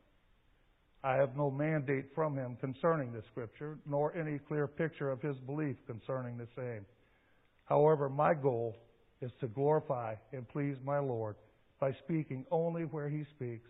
I 1.03 1.17
have 1.17 1.37
no 1.37 1.51
mandate 1.51 2.05
from 2.15 2.37
him 2.37 2.57
concerning 2.61 3.13
the 3.13 3.23
Scripture, 3.33 3.79
nor 3.85 4.17
any 4.17 4.39
clear 4.39 4.69
picture 4.69 5.11
of 5.11 5.21
his 5.21 5.37
belief 5.39 5.75
concerning 5.89 6.39
the 6.39 6.47
same. 6.55 6.87
However, 7.65 8.09
my 8.09 8.33
goal 8.33 8.77
is 9.21 9.33
to 9.41 9.49
glorify 9.49 10.15
and 10.33 10.49
please 10.49 10.77
my 10.85 11.01
Lord 11.01 11.35
by 11.81 11.91
speaking 12.05 12.47
only 12.53 12.83
where 12.83 13.09
he 13.09 13.25
speaks 13.35 13.69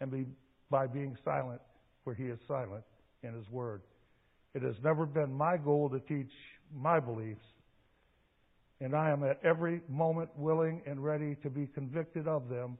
and 0.00 0.10
be, 0.10 0.26
by 0.68 0.88
being 0.88 1.16
silent 1.24 1.60
where 2.02 2.16
he 2.16 2.24
is 2.24 2.40
silent 2.48 2.82
in 3.22 3.34
His 3.34 3.48
Word. 3.50 3.82
It 4.52 4.62
has 4.62 4.74
never 4.82 5.06
been 5.06 5.32
my 5.32 5.58
goal 5.58 5.90
to 5.90 6.00
teach 6.00 6.32
my 6.74 6.98
beliefs, 6.98 7.44
and 8.80 8.94
I 8.94 9.10
am 9.10 9.24
at 9.24 9.38
every 9.44 9.82
moment 9.88 10.30
willing 10.36 10.82
and 10.86 11.02
ready 11.02 11.36
to 11.42 11.50
be 11.50 11.66
convicted 11.66 12.26
of 12.26 12.48
them 12.48 12.78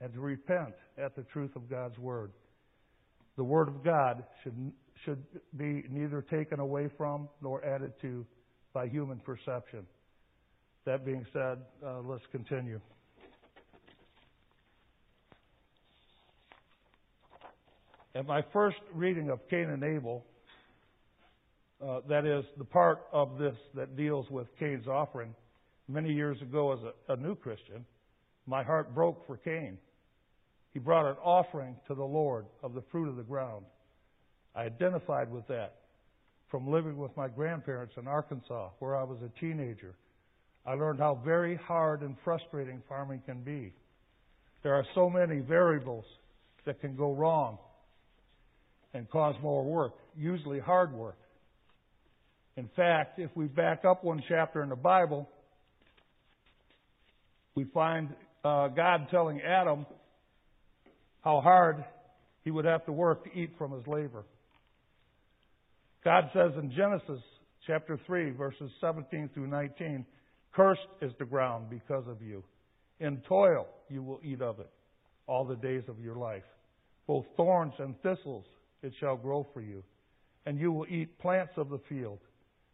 and 0.00 0.12
to 0.12 0.20
repent 0.20 0.74
at 0.96 1.16
the 1.16 1.22
truth 1.22 1.56
of 1.56 1.68
God's 1.68 1.98
Word. 1.98 2.32
The 3.36 3.44
Word 3.44 3.68
of 3.68 3.82
God 3.82 4.24
should, 4.42 4.72
should 5.04 5.22
be 5.56 5.84
neither 5.90 6.22
taken 6.22 6.60
away 6.60 6.88
from 6.96 7.28
nor 7.42 7.64
added 7.64 7.92
to 8.02 8.24
by 8.72 8.86
human 8.86 9.18
perception. 9.18 9.86
That 10.86 11.04
being 11.04 11.26
said, 11.32 11.58
uh, 11.84 12.00
let's 12.00 12.24
continue. 12.30 12.80
At 18.14 18.26
my 18.26 18.42
first 18.52 18.78
reading 18.92 19.30
of 19.30 19.40
Cain 19.48 19.70
and 19.70 19.84
Abel, 19.84 20.24
uh, 21.82 22.00
that 22.08 22.26
is 22.26 22.44
the 22.58 22.64
part 22.64 23.06
of 23.12 23.38
this 23.38 23.56
that 23.74 23.96
deals 23.96 24.26
with 24.30 24.46
Cain's 24.58 24.86
offering, 24.86 25.34
many 25.88 26.12
years 26.12 26.40
ago 26.42 26.72
as 26.72 26.78
a, 27.08 27.12
a 27.12 27.16
new 27.16 27.34
Christian, 27.34 27.84
my 28.46 28.62
heart 28.62 28.94
broke 28.94 29.26
for 29.26 29.36
Cain. 29.38 29.78
He 30.72 30.78
brought 30.78 31.08
an 31.08 31.16
offering 31.22 31.76
to 31.88 31.94
the 31.94 32.04
Lord 32.04 32.46
of 32.62 32.74
the 32.74 32.82
fruit 32.92 33.08
of 33.08 33.16
the 33.16 33.22
ground. 33.22 33.64
I 34.54 34.62
identified 34.62 35.30
with 35.30 35.46
that 35.48 35.76
from 36.50 36.70
living 36.70 36.96
with 36.96 37.16
my 37.16 37.28
grandparents 37.28 37.94
in 37.96 38.06
Arkansas, 38.06 38.70
where 38.78 38.96
I 38.96 39.04
was 39.04 39.18
a 39.22 39.40
teenager. 39.40 39.94
I 40.66 40.74
learned 40.74 40.98
how 40.98 41.20
very 41.24 41.56
hard 41.56 42.02
and 42.02 42.16
frustrating 42.24 42.82
farming 42.88 43.22
can 43.24 43.42
be. 43.42 43.72
There 44.62 44.74
are 44.74 44.84
so 44.94 45.08
many 45.08 45.40
variables 45.40 46.04
that 46.66 46.80
can 46.80 46.96
go 46.96 47.14
wrong 47.14 47.58
and 48.92 49.08
cause 49.08 49.34
more 49.42 49.64
work, 49.64 49.94
usually 50.16 50.58
hard 50.58 50.92
work. 50.92 51.16
In 52.60 52.68
fact, 52.76 53.18
if 53.18 53.30
we 53.34 53.46
back 53.46 53.86
up 53.86 54.04
one 54.04 54.22
chapter 54.28 54.62
in 54.62 54.68
the 54.68 54.76
Bible, 54.76 55.26
we 57.54 57.64
find 57.72 58.10
uh, 58.44 58.68
God 58.68 59.06
telling 59.10 59.40
Adam 59.40 59.86
how 61.22 61.40
hard 61.40 61.82
he 62.44 62.50
would 62.50 62.66
have 62.66 62.84
to 62.84 62.92
work 62.92 63.24
to 63.24 63.30
eat 63.32 63.52
from 63.56 63.72
his 63.72 63.86
labor. 63.86 64.26
God 66.04 66.24
says 66.34 66.52
in 66.62 66.70
Genesis 66.70 67.22
chapter 67.66 67.98
3, 68.06 68.32
verses 68.32 68.70
17 68.82 69.30
through 69.32 69.46
19, 69.46 70.04
Cursed 70.52 70.80
is 71.00 71.12
the 71.18 71.24
ground 71.24 71.70
because 71.70 72.04
of 72.08 72.20
you. 72.20 72.44
In 72.98 73.22
toil 73.26 73.68
you 73.88 74.02
will 74.02 74.20
eat 74.22 74.42
of 74.42 74.60
it 74.60 74.70
all 75.26 75.46
the 75.46 75.56
days 75.56 75.84
of 75.88 75.98
your 75.98 76.16
life. 76.16 76.44
Both 77.06 77.24
thorns 77.38 77.72
and 77.78 77.94
thistles 78.02 78.44
it 78.82 78.92
shall 79.00 79.16
grow 79.16 79.46
for 79.54 79.62
you, 79.62 79.82
and 80.44 80.60
you 80.60 80.72
will 80.72 80.86
eat 80.90 81.18
plants 81.20 81.54
of 81.56 81.70
the 81.70 81.80
field. 81.88 82.18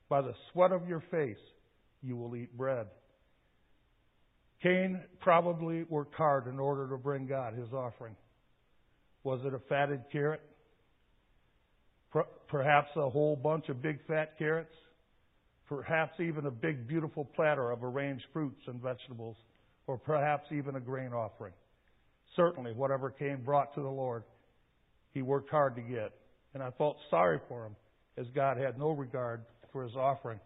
By 0.09 0.23
the 0.23 0.35
sweat 0.53 0.73
of 0.73 0.89
your 0.89 1.03
face 1.11 1.37
you 2.03 2.17
will 2.17 2.37
eat 2.37 2.57
bread. 2.57 2.87
Cain 4.63 5.01
probably 5.21 5.85
worked 5.85 6.15
hard 6.15 6.47
in 6.47 6.59
order 6.59 6.89
to 6.89 6.97
bring 6.97 7.27
God 7.27 7.55
his 7.55 7.73
offering. 7.73 8.17
Was 9.23 9.41
it 9.45 9.53
a 9.55 9.59
fatted 9.69 10.05
carrot? 10.11 10.41
Perhaps 12.49 12.91
a 12.97 13.11
whole 13.11 13.37
bunch 13.37 13.69
of 13.69 13.83
big 13.83 13.99
fat 14.07 14.39
carrots? 14.39 14.73
Perhaps 15.69 16.21
even 16.21 16.47
a 16.47 16.51
big 16.51 16.87
beautiful 16.87 17.25
platter 17.25 17.71
of 17.71 17.83
arranged 17.83 18.25
fruits 18.33 18.63
and 18.67 18.81
vegetables? 18.81 19.37
Or 19.89 19.99
perhaps 19.99 20.47
even 20.53 20.77
a 20.77 20.81
grain 20.81 21.13
offering? 21.13 21.53
Certainly, 22.35 22.73
whatever 22.73 23.11
Cain 23.11 23.43
brought 23.45 23.75
to 23.75 23.81
the 23.81 23.89
Lord, 23.89 24.23
he 25.13 25.23
worked 25.23 25.51
hard 25.51 25.77
to 25.77 25.83
get. 25.83 26.13
And 26.55 26.63
I 26.63 26.71
felt 26.71 26.97
sorry 27.11 27.41
for 27.49 27.67
him 27.67 27.77
as 28.17 28.27
God 28.35 28.57
had 28.57 28.79
no 28.79 28.91
regard 28.91 29.45
for 29.77 29.83
his 29.83 29.95
offering. 29.95 30.41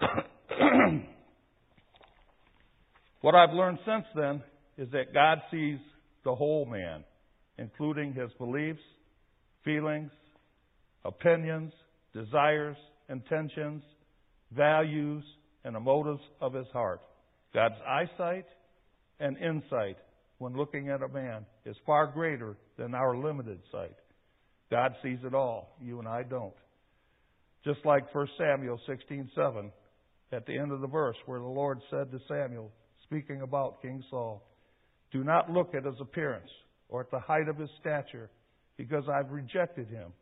what 3.20 3.34
I've 3.34 3.52
learned 3.52 3.78
since 3.84 4.06
then 4.14 4.42
is 4.78 4.90
that 4.92 5.12
God 5.12 5.42
sees 5.50 5.76
the 6.24 6.34
whole 6.34 6.64
man, 6.64 7.04
including 7.58 8.14
his 8.14 8.30
beliefs, 8.38 8.80
feelings, 9.62 10.10
opinions, 11.04 11.74
desires, 12.14 12.78
intentions, 13.10 13.82
values, 14.50 15.24
and 15.62 15.74
the 15.76 15.80
motives 15.80 16.22
of 16.40 16.54
his 16.54 16.68
heart. 16.72 17.02
God's 17.52 17.74
eyesight 17.86 18.46
and 19.18 19.36
insight 19.36 19.98
when 20.40 20.56
looking 20.56 20.88
at 20.88 21.02
a 21.02 21.08
man 21.08 21.44
is 21.66 21.76
far 21.84 22.06
greater 22.06 22.56
than 22.78 22.94
our 22.94 23.14
limited 23.14 23.60
sight. 23.70 23.94
God 24.70 24.94
sees 25.02 25.18
it 25.22 25.34
all. 25.34 25.76
You 25.82 25.98
and 25.98 26.08
I 26.08 26.22
don't. 26.22 26.54
Just 27.62 27.84
like 27.84 28.10
1 28.14 28.26
Samuel 28.38 28.80
16:7 28.88 29.70
at 30.32 30.46
the 30.46 30.56
end 30.56 30.72
of 30.72 30.80
the 30.80 30.86
verse 30.86 31.16
where 31.26 31.40
the 31.40 31.44
Lord 31.44 31.82
said 31.90 32.10
to 32.10 32.18
Samuel, 32.26 32.72
speaking 33.04 33.42
about 33.42 33.82
King 33.82 34.02
Saul, 34.08 34.42
"Do 35.10 35.22
not 35.22 35.50
look 35.50 35.74
at 35.74 35.84
his 35.84 36.00
appearance 36.00 36.50
or 36.88 37.02
at 37.02 37.10
the 37.10 37.20
height 37.20 37.48
of 37.48 37.58
his 37.58 37.70
stature, 37.78 38.30
because 38.78 39.04
I've 39.10 39.30
rejected 39.30 39.88
him. 39.88 40.14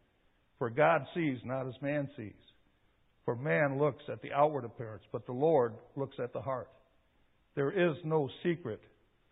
For 0.59 0.69
God 0.69 1.07
sees 1.15 1.39
not 1.45 1.69
as 1.69 1.81
man 1.81 2.11
sees. 2.17 2.53
For 3.25 3.37
man 3.37 3.79
looks 3.79 4.03
at 4.09 4.21
the 4.21 4.33
outward 4.33 4.65
appearance, 4.65 5.05
but 5.13 5.27
the 5.27 5.33
Lord 5.33 5.75
looks 5.95 6.19
at 6.19 6.33
the 6.33 6.43
heart. 6.43 6.71
There 7.55 7.71
is 7.71 7.97
no 8.05 8.29
secret 8.43 8.83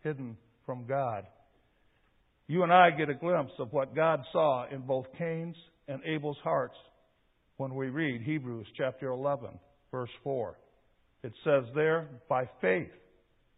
hidden 0.04 0.36
from 0.66 0.86
God. 0.86 1.26
You 2.48 2.62
and 2.62 2.72
I 2.72 2.90
get 2.90 3.08
a 3.08 3.14
glimpse 3.14 3.52
of 3.58 3.72
what 3.72 3.94
God 3.94 4.20
saw 4.32 4.66
in 4.68 4.82
both 4.82 5.06
Cain's 5.16 5.56
and 5.88 6.02
Abel's 6.04 6.38
hearts 6.42 6.76
when 7.56 7.74
we 7.74 7.88
read 7.88 8.22
Hebrews 8.22 8.66
chapter 8.76 9.08
11, 9.08 9.48
verse 9.90 10.10
4. 10.22 10.58
It 11.22 11.32
says 11.42 11.64
there, 11.74 12.08
by 12.28 12.48
faith, 12.60 12.90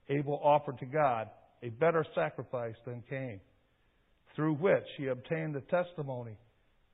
Abel 0.09 0.41
offered 0.43 0.79
to 0.79 0.87
God 0.87 1.29
a 1.63 1.71
better 1.71 2.05
sacrifice 2.15 2.77
than 2.87 3.03
Cain, 3.11 3.41
through 4.37 4.55
which 4.55 4.85
he 4.97 5.09
obtained 5.09 5.55
the 5.55 5.61
testimony 5.63 6.37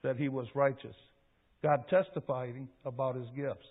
that 0.02 0.16
he 0.16 0.28
was 0.28 0.46
righteous 0.54 0.96
God 1.64 1.84
testifying 1.88 2.68
about 2.84 3.16
his 3.16 3.26
gifts. 3.34 3.66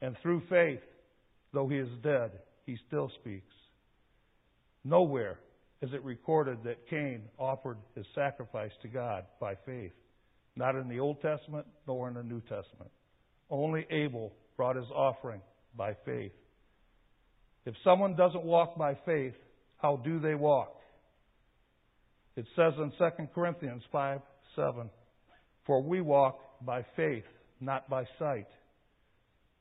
And 0.00 0.16
through 0.22 0.42
faith, 0.50 0.80
though 1.54 1.68
he 1.68 1.76
is 1.76 1.88
dead, 2.02 2.32
he 2.66 2.76
still 2.88 3.12
speaks. 3.20 3.54
Nowhere 4.84 5.38
is 5.82 5.92
it 5.92 6.04
recorded 6.04 6.58
that 6.64 6.88
Cain 6.88 7.22
offered 7.38 7.76
his 7.96 8.06
sacrifice 8.14 8.70
to 8.82 8.88
God 8.88 9.24
by 9.40 9.56
faith. 9.66 9.92
Not 10.54 10.76
in 10.76 10.88
the 10.88 11.00
Old 11.00 11.20
Testament 11.20 11.66
nor 11.88 12.08
in 12.08 12.14
the 12.14 12.22
New 12.22 12.40
Testament. 12.40 12.90
Only 13.50 13.86
Abel 13.90 14.32
brought 14.56 14.76
his 14.76 14.90
offering 14.94 15.40
by 15.76 15.96
faith. 16.04 16.32
If 17.66 17.74
someone 17.82 18.14
doesn't 18.14 18.44
walk 18.44 18.78
by 18.78 18.96
faith, 19.04 19.34
how 19.78 19.96
do 19.96 20.20
they 20.20 20.36
walk? 20.36 20.76
It 22.36 22.46
says 22.56 22.74
in 22.78 22.92
2 22.98 23.26
Corinthians 23.34 23.82
5 23.90 24.20
7, 24.54 24.88
For 25.66 25.82
we 25.82 26.00
walk 26.00 26.38
by 26.64 26.84
faith, 26.96 27.24
not 27.60 27.90
by 27.90 28.04
sight. 28.18 28.46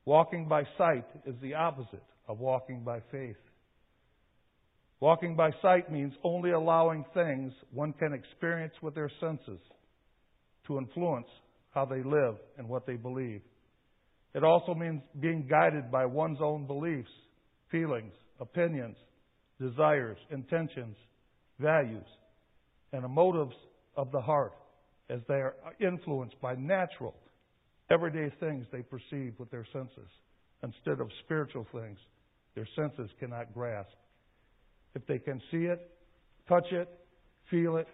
Walking 0.05 0.47
by 0.47 0.63
sight 0.77 1.05
is 1.25 1.35
the 1.41 1.55
opposite 1.55 2.03
of 2.27 2.39
walking 2.39 2.83
by 2.83 2.99
faith. 3.11 3.37
Walking 5.01 5.35
by 5.35 5.49
sight 5.63 5.91
means 5.91 6.13
only 6.23 6.51
allowing 6.51 7.03
things 7.15 7.51
one 7.73 7.91
can 7.93 8.13
experience 8.13 8.73
with 8.83 8.93
their 8.93 9.09
senses 9.19 9.59
to 10.67 10.77
influence 10.77 11.27
how 11.71 11.85
they 11.85 12.03
live 12.03 12.35
and 12.59 12.69
what 12.69 12.85
they 12.85 12.97
believe. 12.97 13.41
It 14.35 14.43
also 14.43 14.75
means 14.75 15.01
being 15.19 15.47
guided 15.49 15.91
by 15.91 16.05
one's 16.05 16.37
own 16.39 16.67
beliefs, 16.67 17.09
feelings, 17.71 18.13
opinions, 18.39 18.95
desires, 19.59 20.17
intentions, 20.29 20.95
values, 21.59 22.05
and 22.93 23.03
the 23.03 23.09
motives 23.09 23.55
of 23.97 24.11
the 24.11 24.21
heart 24.21 24.53
as 25.09 25.19
they 25.27 25.33
are 25.33 25.55
influenced 25.79 26.39
by 26.41 26.53
natural, 26.55 27.15
everyday 27.89 28.33
things 28.39 28.67
they 28.71 28.83
perceive 28.83 29.33
with 29.39 29.49
their 29.49 29.65
senses 29.73 30.09
instead 30.63 31.01
of 31.01 31.09
spiritual 31.25 31.65
things 31.73 31.97
their 32.53 32.67
senses 32.75 33.09
cannot 33.19 33.51
grasp. 33.53 33.89
If 34.95 35.05
they 35.07 35.19
can 35.19 35.41
see 35.51 35.65
it, 35.65 35.89
touch 36.47 36.71
it, 36.71 36.89
feel 37.49 37.77
it, 37.77 37.87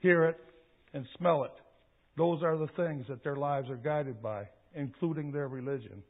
hear 0.00 0.24
it, 0.24 0.38
and 0.94 1.06
smell 1.18 1.44
it, 1.44 1.52
those 2.16 2.42
are 2.42 2.56
the 2.56 2.68
things 2.76 3.06
that 3.08 3.22
their 3.22 3.36
lives 3.36 3.68
are 3.68 3.76
guided 3.76 4.22
by, 4.22 4.48
including 4.74 5.32
their 5.32 5.48
religion. 5.48 6.02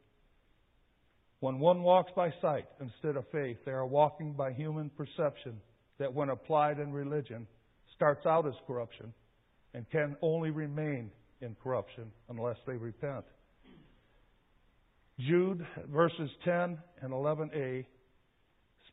When 1.39 1.59
one 1.59 1.83
walks 1.83 2.11
by 2.15 2.33
sight 2.41 2.65
instead 2.81 3.15
of 3.15 3.25
faith, 3.31 3.57
they 3.65 3.71
are 3.71 3.85
walking 3.85 4.33
by 4.33 4.53
human 4.53 4.89
perception 4.89 5.59
that, 5.99 6.13
when 6.13 6.29
applied 6.29 6.79
in 6.79 6.91
religion, 6.91 7.47
starts 7.95 8.25
out 8.25 8.47
as 8.47 8.53
corruption 8.65 9.13
and 9.73 9.89
can 9.91 10.15
only 10.21 10.49
remain 10.49 11.11
in 11.41 11.55
corruption 11.61 12.11
unless 12.29 12.57
they 12.65 12.77
repent. 12.77 13.25
Jude 15.19 15.65
verses 15.91 16.29
10 16.45 16.77
and 17.01 17.11
11a, 17.11 17.85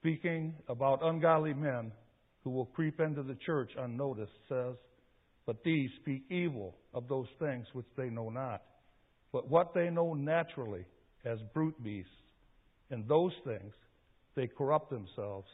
speaking 0.05 0.53
about 0.69 1.03
ungodly 1.03 1.55
men 1.55 1.90
who 2.43 2.51
will 2.51 2.67
creep 2.67 3.01
into 3.01 3.23
the 3.23 3.37
church 3.47 3.71
unnoticed, 3.79 4.33
says, 4.51 4.75
But 5.47 5.64
these 5.64 5.88
speak 6.03 6.25
evil 6.31 6.75
of 6.93 7.09
those 7.09 7.27
things 7.38 7.67
which 7.73 7.87
they 7.97 8.11
know 8.11 8.29
not, 8.29 8.61
but 9.33 9.49
what 9.49 9.73
they 9.73 9.88
know 9.88 10.12
naturally 10.12 10.85
as 11.25 11.38
brute 11.55 11.83
beasts. 11.83 12.11
In 12.90 13.07
those 13.09 13.33
things 13.47 13.73
they 14.37 14.47
corrupt 14.47 14.90
themselves. 14.90 15.49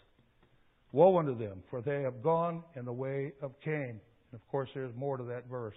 Woe 0.91 1.19
unto 1.19 1.39
them, 1.39 1.63
for 1.71 1.81
they 1.81 2.03
have 2.03 2.21
gone 2.21 2.65
in 2.75 2.85
the 2.85 2.93
way 2.93 3.33
of 3.43 3.53
Cain. 3.65 4.01
And 4.33 4.35
of 4.35 4.49
course, 4.49 4.69
there's 4.75 4.95
more 4.97 5.17
to 5.17 5.25
that 5.25 5.47
verse. 5.49 5.77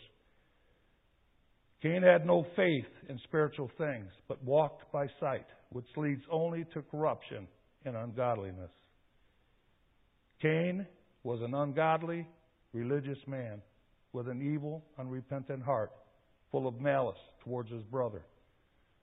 Cain 1.84 2.02
had 2.02 2.26
no 2.26 2.44
faith 2.56 2.88
in 3.08 3.20
spiritual 3.26 3.70
things, 3.78 4.10
but 4.28 4.44
walked 4.44 4.92
by 4.92 5.06
sight, 5.20 5.46
which 5.70 5.86
leads 5.96 6.24
only 6.32 6.66
to 6.74 6.82
corruption 6.82 7.48
and 7.86 7.96
ungodliness. 7.96 8.72
Cain 10.41 10.86
was 11.24 11.41
an 11.41 11.54
ungodly, 11.54 12.28
religious 12.74 13.17
man 13.28 13.62
with 14.12 14.28
an 14.28 14.41
evil, 14.41 14.84
unrepentant 15.00 15.63
heart, 15.63 15.91
full 16.52 16.67
of 16.67 16.80
malice 16.80 17.17
towards 17.43 17.72
his 17.72 17.84
brother. 17.84 18.22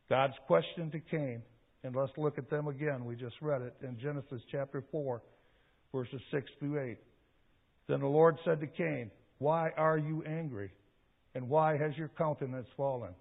God's 0.09 0.35
question 0.47 0.91
to 0.91 1.01
Cain, 1.01 1.43
and 1.83 1.95
let's 1.95 2.13
look 2.17 2.39
at 2.39 2.51
them 2.51 2.69
again. 2.69 3.05
We 3.05 3.17
just 3.17 3.37
read 3.41 3.63
it 3.63 3.75
in 3.83 3.99
Genesis 3.99 4.43
chapter 4.51 4.85
4, 4.93 5.23
verses 5.95 6.21
6 6.31 6.47
through 6.59 6.81
8. 6.91 6.99
Then 7.89 8.01
the 8.01 8.07
Lord 8.07 8.37
said 8.45 8.61
to 8.61 8.67
Cain, 8.67 9.11
Why 9.39 9.71
are 9.77 9.99
you 9.99 10.23
angry? 10.27 10.73
And 11.35 11.49
why 11.49 11.77
has 11.77 11.97
your 11.97 12.11
countenance 12.19 12.67
fallen? 12.77 13.15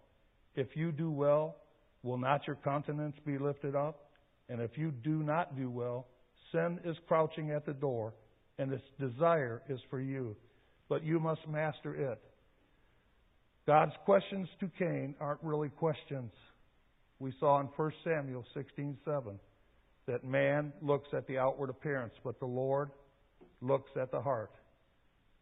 If 0.56 0.76
you 0.76 0.92
do 0.92 1.12
well, 1.12 1.56
will 2.04 2.18
not 2.18 2.46
your 2.48 2.58
countenance 2.58 3.16
be 3.26 3.38
lifted 3.38 3.76
up? 3.76 4.09
And 4.50 4.62
if 4.62 4.78
you 4.78 4.92
do 4.92 5.24
not 5.24 5.56
do 5.56 5.70
well, 5.70 6.08
sin 6.52 6.80
is 6.84 6.98
crouching 7.08 7.52
at 7.52 7.66
the 7.66 7.74
door, 7.74 8.14
and 8.58 8.74
its 8.74 8.84
desire 9.00 9.62
is 9.70 9.80
for 9.90 10.02
you, 10.02 10.36
but 10.90 11.04
you 11.04 11.20
must 11.20 11.48
master 11.48 11.96
it. 11.96 12.20
God's 13.68 13.94
questions 14.04 14.50
to 14.60 14.70
Cain 14.80 15.16
aren't 15.20 15.44
really 15.44 15.70
questions. 15.70 16.32
We 17.20 17.32
saw 17.40 17.60
in 17.60 17.68
1 17.68 17.92
Samuel 18.04 18.44
16:7 18.56 19.40
that 20.08 20.24
man 20.24 20.74
looks 20.82 21.08
at 21.14 21.28
the 21.28 21.38
outward 21.38 21.70
appearance, 21.70 22.16
but 22.24 22.40
the 22.40 22.48
Lord 22.48 22.90
looks 23.62 23.92
at 23.96 24.10
the 24.10 24.22
heart. 24.22 24.52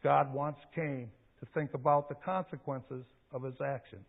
God 0.04 0.34
wants 0.34 0.60
Cain 0.76 1.10
to 1.40 1.46
think 1.54 1.74
about 1.74 2.10
the 2.10 2.16
consequences 2.16 3.06
of 3.32 3.44
his 3.44 3.60
actions 3.62 4.06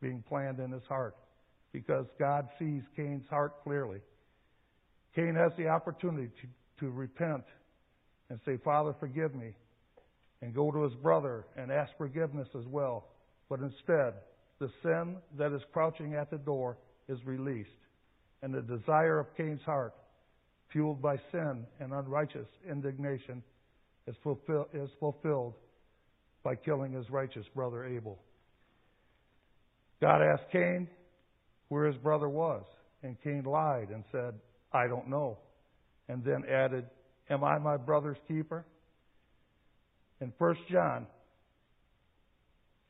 being 0.00 0.22
planned 0.22 0.60
in 0.60 0.70
his 0.70 0.84
heart 0.84 1.16
because 1.72 2.06
God 2.18 2.48
sees 2.58 2.82
Cain's 2.94 3.26
heart 3.28 3.62
clearly. 3.62 4.02
Cain 5.16 5.34
has 5.34 5.50
the 5.56 5.68
opportunity 5.68 6.28
to, 6.42 6.84
to 6.84 6.92
repent 6.92 7.42
and 8.28 8.38
say, 8.44 8.58
Father, 8.62 8.94
forgive 9.00 9.34
me, 9.34 9.54
and 10.42 10.54
go 10.54 10.70
to 10.70 10.82
his 10.82 10.94
brother 10.96 11.46
and 11.56 11.72
ask 11.72 11.90
forgiveness 11.96 12.48
as 12.56 12.66
well. 12.66 13.08
But 13.48 13.60
instead, 13.60 14.12
the 14.58 14.70
sin 14.82 15.16
that 15.38 15.52
is 15.52 15.62
crouching 15.72 16.14
at 16.14 16.30
the 16.30 16.36
door 16.36 16.76
is 17.08 17.18
released, 17.24 17.70
and 18.42 18.52
the 18.52 18.60
desire 18.60 19.18
of 19.18 19.34
Cain's 19.36 19.62
heart, 19.62 19.94
fueled 20.70 21.00
by 21.00 21.16
sin 21.32 21.64
and 21.80 21.94
unrighteous 21.94 22.48
indignation, 22.68 23.42
is, 24.06 24.16
fulfill, 24.22 24.68
is 24.74 24.90
fulfilled 25.00 25.54
by 26.42 26.56
killing 26.56 26.92
his 26.92 27.08
righteous 27.08 27.46
brother 27.54 27.86
Abel. 27.86 28.18
God 30.02 30.20
asked 30.20 30.50
Cain 30.52 30.88
where 31.68 31.86
his 31.86 31.96
brother 31.96 32.28
was, 32.28 32.64
and 33.02 33.16
Cain 33.22 33.44
lied 33.44 33.88
and 33.88 34.04
said, 34.12 34.34
I 34.76 34.86
don't 34.86 35.08
know. 35.08 35.38
And 36.08 36.22
then 36.22 36.44
added, 36.48 36.84
Am 37.30 37.42
I 37.42 37.58
my 37.58 37.76
brother's 37.76 38.18
keeper? 38.28 38.64
In 40.20 40.32
1 40.38 40.56
John 40.70 41.06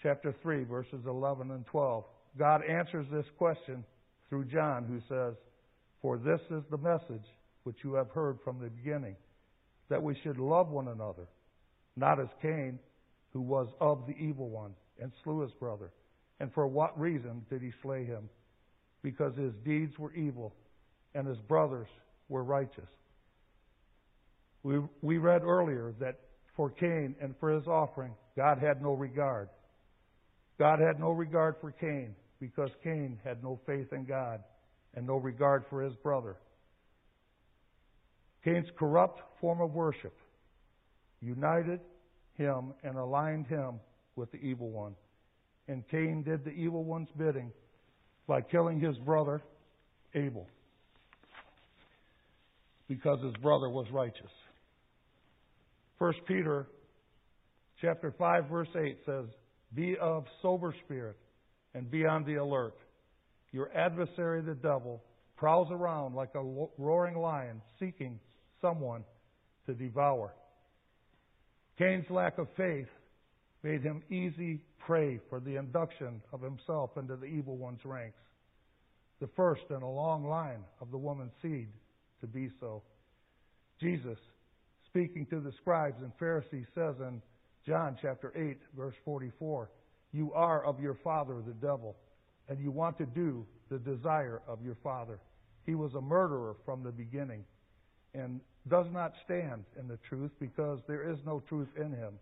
chapter 0.03 0.35
3, 0.43 0.65
verses 0.65 1.01
11 1.07 1.51
and 1.51 1.65
12, 1.67 2.05
God 2.39 2.63
answers 2.69 3.07
this 3.11 3.25
question 3.39 3.85
through 4.29 4.45
John, 4.47 4.85
who 4.85 5.01
says, 5.09 5.35
For 6.03 6.19
this 6.19 6.41
is 6.51 6.63
the 6.71 6.77
message 6.77 7.25
which 7.63 7.77
you 7.83 7.95
have 7.95 8.11
heard 8.11 8.39
from 8.45 8.59
the 8.61 8.69
beginning, 8.69 9.17
that 9.89 10.03
we 10.03 10.19
should 10.23 10.39
love 10.39 10.69
one 10.69 10.89
another, 10.89 11.27
not 11.97 12.21
as 12.21 12.29
Cain, 12.43 12.79
who 13.33 13.41
was 13.41 13.69
of 13.81 14.07
the 14.07 14.17
evil 14.17 14.49
one, 14.49 14.75
and 15.01 15.13
slew 15.23 15.41
his 15.41 15.53
brother. 15.53 15.91
And 16.41 16.53
for 16.53 16.67
what 16.67 16.99
reason 16.99 17.45
did 17.49 17.63
he 17.63 17.73
slay 17.83 18.05
him? 18.05 18.29
Because 19.03 19.37
his 19.37 19.53
deeds 19.65 19.99
were 19.99 20.13
evil, 20.15 20.53
and 21.17 21.27
his 21.27 21.39
brothers 21.49 21.89
were 22.29 22.45
righteous. 22.45 22.89
We, 24.63 24.81
we 25.01 25.17
read 25.19 25.43
earlier 25.43 25.95
that 25.99 26.21
for 26.57 26.71
Cain 26.71 27.15
and 27.21 27.35
for 27.41 27.51
his 27.51 27.67
offering, 27.67 28.13
God 28.37 28.59
had 28.59 28.83
no 28.83 28.93
regard. 28.93 29.49
God 30.59 30.79
had 30.79 31.01
no 31.01 31.11
regard 31.11 31.57
for 31.61 31.73
Cain 31.73 32.15
because 32.39 32.71
Cain 32.85 33.19
had 33.25 33.43
no 33.43 33.59
faith 33.67 33.93
in 33.93 34.05
God 34.05 34.41
and 34.95 35.07
no 35.07 35.17
regard 35.17 35.65
for 35.71 35.83
his 35.83 35.95
brother. 35.97 36.37
Cain's 38.45 38.69
corrupt 38.79 39.21
form 39.41 39.61
of 39.61 39.73
worship 39.73 40.15
united 41.23 41.81
him 42.35 42.75
and 42.85 42.97
aligned 42.97 43.47
him 43.47 43.81
with 44.17 44.31
the 44.33 44.39
evil 44.39 44.69
one. 44.69 44.95
And 45.69 45.83
Cain 45.89 46.23
did 46.23 46.45
the 46.45 46.51
evil 46.51 46.85
one's 46.85 47.09
bidding 47.17 47.51
by 48.27 48.43
killing 48.43 48.81
his 48.81 48.97
brother 48.99 49.43
Abel 50.15 50.47
because 52.89 53.21
his 53.23 53.35
brother 53.43 53.69
was 53.69 53.87
righteous. 53.91 54.31
1 55.99 56.13
Peter 56.27 56.69
chapter 57.81 58.13
5 58.17 58.49
verse 58.49 58.69
8 58.77 58.99
says, 59.05 59.27
"Be 59.75 59.97
of 59.99 60.27
sober 60.43 60.75
spirit 60.85 61.19
and 61.75 61.91
be 61.91 62.07
on 62.07 62.25
the 62.25 62.37
alert. 62.37 62.77
Your 63.51 63.73
adversary 63.77 64.43
the 64.43 64.55
devil 64.55 65.03
prowls 65.37 65.69
around 65.71 66.15
like 66.15 66.35
a 66.35 66.43
roaring 66.79 67.17
lion 67.17 67.63
seeking 67.79 68.21
someone 68.61 69.05
to 69.67 69.75
devour." 69.75 70.35
Cain's 71.79 72.09
lack 72.11 72.39
of 72.39 72.49
faith 72.57 72.89
made 73.63 73.83
him 73.83 74.03
easy 74.11 74.63
prey 74.79 75.19
for 75.29 75.41
the 75.41 75.57
induction 75.57 76.23
of 76.33 76.41
himself 76.41 76.97
into 76.97 77.17
the 77.17 77.27
evil 77.27 77.57
one's 77.57 77.85
ranks, 77.85 78.23
the 79.19 79.27
first 79.29 79.69
in 79.71 79.83
a 79.83 79.91
long 79.91 80.25
line 80.25 80.65
of 80.81 80.91
the 80.91 80.99
woman's 80.99 81.35
seed 81.43 81.69
to 82.21 82.27
be 82.27 82.51
so. 82.61 82.83
Jesus, 83.81 84.19
speaking 84.87 85.27
to 85.27 85.41
the 85.41 85.53
scribes 85.61 85.97
and 86.03 86.13
Pharisees, 86.19 86.67
says 86.75 86.95
in 87.01 87.21
John 87.67 87.97
chapter 88.01 88.33
8, 88.37 88.59
verse 88.77 88.95
44, 89.05 89.71
You 90.13 90.33
are 90.33 90.65
of 90.65 90.81
your 90.81 90.97
father, 91.03 91.43
the 91.47 91.53
devil, 91.53 91.97
and 92.49 92.59
you 92.61 92.71
want 92.71 92.97
to 92.99 93.07
do 93.07 93.45
the 93.71 93.79
desire 93.79 94.43
of 94.47 94.63
your 94.65 94.77
father. 94.83 95.19
He 95.65 95.75
was 95.75 95.95
a 95.95 96.01
murderer 96.01 96.57
from 96.65 96.83
the 96.83 96.93
beginning 96.93 97.45
and 98.15 98.41
does 98.69 98.87
not 98.93 99.13
stand 99.25 99.65
in 99.79 99.89
the 99.89 99.99
truth 100.09 100.31
because 100.41 100.81
there 100.87 101.11
is 101.11 101.19
no 101.27 101.43
truth 101.49 101.69
in 101.77 101.93
him. 101.93 102.15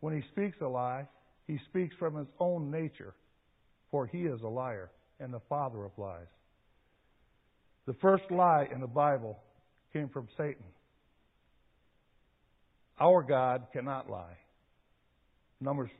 When 0.00 0.14
he 0.14 0.26
speaks 0.32 0.56
a 0.60 0.68
lie, 0.68 1.06
he 1.46 1.58
speaks 1.68 1.94
from 1.98 2.16
his 2.16 2.28
own 2.38 2.70
nature, 2.70 3.14
for 3.90 4.06
he 4.06 4.22
is 4.22 4.40
a 4.42 4.48
liar 4.48 4.90
and 5.20 5.32
the 5.32 5.40
father 5.48 5.84
of 5.84 5.92
lies. 5.98 6.26
The 7.86 7.94
first 7.94 8.24
lie 8.30 8.68
in 8.72 8.80
the 8.80 8.86
Bible 8.86 9.38
came 9.92 10.08
from 10.08 10.28
Satan. 10.36 10.64
Our 13.00 13.22
God 13.22 13.66
cannot 13.72 14.08
lie. 14.08 14.36
Numbers 15.60 15.90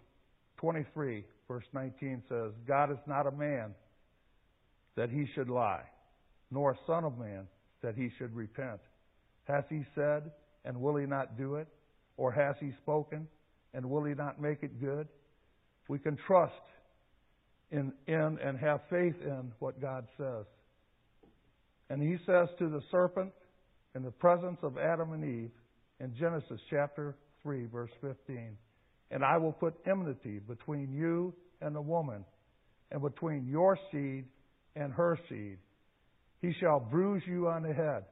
23, 0.58 1.24
verse 1.48 1.64
19 1.72 2.22
says, 2.28 2.52
God 2.66 2.92
is 2.92 2.98
not 3.06 3.26
a 3.26 3.32
man 3.32 3.74
that 4.96 5.10
he 5.10 5.26
should 5.34 5.48
lie, 5.48 5.82
nor 6.50 6.72
a 6.72 6.78
son 6.86 7.04
of 7.04 7.18
man 7.18 7.48
that 7.82 7.96
he 7.96 8.10
should 8.18 8.34
repent. 8.34 8.80
Has 9.44 9.64
he 9.68 9.84
said, 9.94 10.30
and 10.64 10.80
will 10.80 10.96
he 10.96 11.06
not 11.06 11.36
do 11.36 11.56
it? 11.56 11.66
Or 12.16 12.30
has 12.30 12.54
he 12.60 12.72
spoken, 12.82 13.26
and 13.74 13.88
will 13.90 14.04
he 14.04 14.14
not 14.14 14.40
make 14.40 14.62
it 14.62 14.80
good? 14.80 15.08
We 15.88 15.98
can 15.98 16.16
trust 16.26 16.52
in, 17.72 17.92
in 18.06 18.38
and 18.42 18.58
have 18.58 18.80
faith 18.88 19.16
in 19.24 19.50
what 19.58 19.80
God 19.80 20.06
says. 20.16 20.44
And 21.92 22.00
he 22.02 22.16
says 22.24 22.48
to 22.58 22.70
the 22.70 22.80
serpent 22.90 23.32
in 23.94 24.02
the 24.02 24.10
presence 24.10 24.56
of 24.62 24.78
Adam 24.78 25.12
and 25.12 25.22
Eve 25.22 25.50
in 26.00 26.14
Genesis 26.18 26.58
chapter 26.70 27.14
3, 27.42 27.66
verse 27.66 27.90
15, 28.00 28.56
And 29.10 29.22
I 29.22 29.36
will 29.36 29.52
put 29.52 29.74
enmity 29.86 30.38
between 30.38 30.90
you 30.90 31.34
and 31.60 31.76
the 31.76 31.82
woman, 31.82 32.24
and 32.92 33.02
between 33.02 33.46
your 33.46 33.78
seed 33.90 34.24
and 34.74 34.90
her 34.94 35.18
seed. 35.28 35.58
He 36.40 36.54
shall 36.60 36.80
bruise 36.80 37.24
you 37.26 37.48
on 37.48 37.62
the 37.62 37.74
head, 37.74 38.04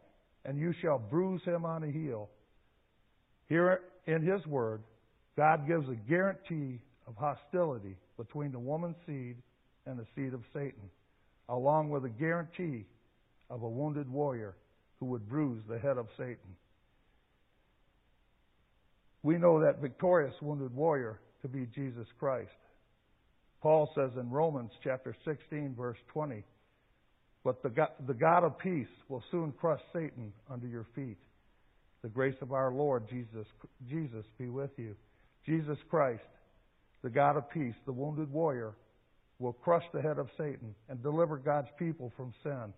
and 0.45 0.59
you 0.59 0.75
shall 0.83 0.99
bruise 0.99 1.40
him 1.47 1.64
on 1.64 1.81
the 1.81 1.90
heel. 1.90 2.29
Here 3.49 3.81
in 4.07 4.21
his 4.21 4.47
word, 4.47 4.83
God 5.38 5.66
gives 5.66 5.88
a 5.88 5.97
guarantee 6.07 6.83
of 7.07 7.14
hostility 7.16 7.97
between 8.19 8.53
the 8.53 8.59
woman's 8.59 8.97
seed 9.07 9.37
and 9.87 9.99
the 9.99 10.07
seed 10.14 10.35
of 10.35 10.43
Satan, 10.53 10.90
along 11.49 11.88
with 11.88 12.05
a 12.05 12.11
guarantee 12.11 12.85
of 13.51 13.63
a 13.63 13.69
wounded 13.69 14.09
warrior 14.09 14.55
who 15.01 15.07
would 15.07 15.29
bruise 15.29 15.63
the 15.69 15.79
head 15.79 15.99
of 15.99 16.07
Satan. 16.17 16.57
We 19.23 19.37
know 19.37 19.61
that 19.61 19.81
victorious 19.81 20.35
wounded 20.41 20.75
warrior 20.75 21.21
to 21.43 21.49
be 21.49 21.67
Jesus 21.75 22.07
Christ. 22.19 22.51
Paul 23.61 23.91
says 23.95 24.13
in 24.19 24.31
Romans 24.31 24.71
chapter 24.83 25.15
16 25.25 25.75
verse 25.77 25.99
20, 26.13 26.43
but 27.45 27.63
the 27.63 27.71
God, 27.71 27.89
the 28.07 28.15
God 28.15 28.45
of 28.45 28.59
peace 28.59 28.89
will 29.09 29.23
soon 29.31 29.53
crush 29.53 29.81
Satan 29.93 30.33
under 30.51 30.67
your 30.67 30.87
feet. 30.95 31.17
The 32.03 32.09
grace 32.09 32.37
of 32.43 32.53
our 32.53 32.73
Lord 32.73 33.09
Jesus, 33.09 33.47
Jesus 33.89 34.25
be 34.39 34.49
with 34.49 34.71
you. 34.77 34.95
Jesus 35.47 35.79
Christ, 35.89 36.23
the 37.03 37.11
God 37.11 37.37
of 37.37 37.51
peace, 37.51 37.75
the 37.87 37.93
wounded 37.93 38.31
warrior, 38.31 38.75
will 39.39 39.55
crush 39.55 39.85
the 39.93 40.03
head 40.03 40.19
of 40.19 40.29
Satan 40.37 40.75
and 40.89 41.03
deliver 41.03 41.39
God's 41.39 41.69
people 41.79 42.13
from 42.17 42.35
sin. 42.43 42.75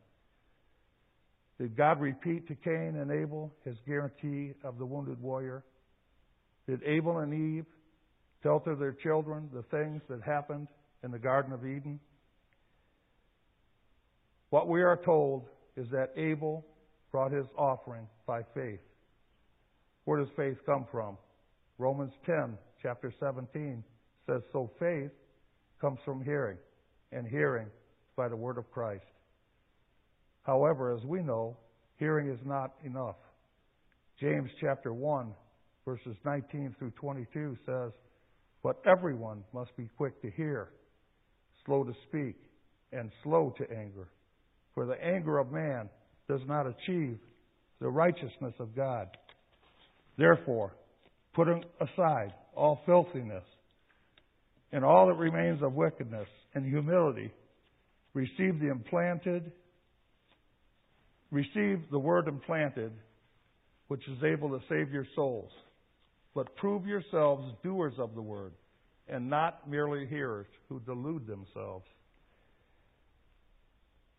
Did 1.62 1.76
God 1.76 2.00
repeat 2.00 2.48
to 2.48 2.56
Cain 2.56 2.96
and 2.96 3.12
Abel 3.12 3.54
his 3.64 3.76
guarantee 3.86 4.52
of 4.64 4.78
the 4.78 4.84
wounded 4.84 5.22
warrior? 5.22 5.62
Did 6.68 6.82
Abel 6.82 7.18
and 7.18 7.32
Eve 7.32 7.66
tell 8.42 8.58
to 8.58 8.74
their 8.74 8.90
children 8.90 9.48
the 9.54 9.62
things 9.70 10.02
that 10.08 10.22
happened 10.22 10.66
in 11.04 11.12
the 11.12 11.20
Garden 11.20 11.52
of 11.52 11.64
Eden? 11.64 12.00
What 14.50 14.66
we 14.66 14.82
are 14.82 14.96
told 15.04 15.44
is 15.76 15.86
that 15.92 16.10
Abel 16.16 16.66
brought 17.12 17.30
his 17.30 17.46
offering 17.56 18.08
by 18.26 18.42
faith. 18.56 18.80
Where 20.04 20.18
does 20.18 20.34
faith 20.36 20.56
come 20.66 20.84
from? 20.90 21.16
Romans 21.78 22.12
10, 22.26 22.58
chapter 22.82 23.14
17 23.20 23.84
says, 24.26 24.42
So 24.52 24.68
faith 24.80 25.12
comes 25.80 26.00
from 26.04 26.24
hearing, 26.24 26.58
and 27.12 27.24
hearing 27.24 27.68
by 28.16 28.28
the 28.28 28.34
word 28.34 28.58
of 28.58 28.68
Christ. 28.72 29.04
However, 30.42 30.94
as 30.94 31.04
we 31.04 31.22
know, 31.22 31.56
hearing 31.98 32.28
is 32.28 32.40
not 32.44 32.72
enough. 32.84 33.16
James 34.20 34.50
chapter 34.60 34.92
1, 34.92 35.32
verses 35.84 36.16
19 36.24 36.74
through 36.78 36.90
22 36.92 37.56
says, 37.66 37.92
But 38.62 38.80
everyone 38.86 39.44
must 39.52 39.76
be 39.76 39.88
quick 39.96 40.20
to 40.22 40.30
hear, 40.30 40.68
slow 41.64 41.84
to 41.84 41.92
speak, 42.08 42.36
and 42.92 43.10
slow 43.22 43.54
to 43.58 43.70
anger. 43.70 44.08
For 44.74 44.86
the 44.86 45.02
anger 45.02 45.38
of 45.38 45.52
man 45.52 45.88
does 46.28 46.40
not 46.46 46.66
achieve 46.66 47.18
the 47.80 47.88
righteousness 47.88 48.54
of 48.58 48.74
God. 48.74 49.08
Therefore, 50.16 50.72
putting 51.34 51.64
aside 51.80 52.32
all 52.54 52.80
filthiness 52.86 53.44
and 54.72 54.84
all 54.84 55.06
that 55.06 55.14
remains 55.14 55.62
of 55.62 55.74
wickedness 55.74 56.28
and 56.54 56.64
humility, 56.64 57.30
receive 58.14 58.60
the 58.60 58.70
implanted, 58.70 59.52
receive 61.32 61.80
the 61.90 61.98
word 61.98 62.28
implanted, 62.28 62.92
which 63.88 64.06
is 64.06 64.22
able 64.22 64.50
to 64.50 64.60
save 64.68 64.92
your 64.92 65.06
souls. 65.16 65.50
But 66.34 66.54
prove 66.56 66.86
yourselves 66.86 67.52
doers 67.64 67.94
of 67.98 68.14
the 68.14 68.22
word, 68.22 68.52
and 69.08 69.28
not 69.28 69.68
merely 69.68 70.06
hearers 70.06 70.46
who 70.68 70.78
delude 70.80 71.26
themselves. 71.26 71.86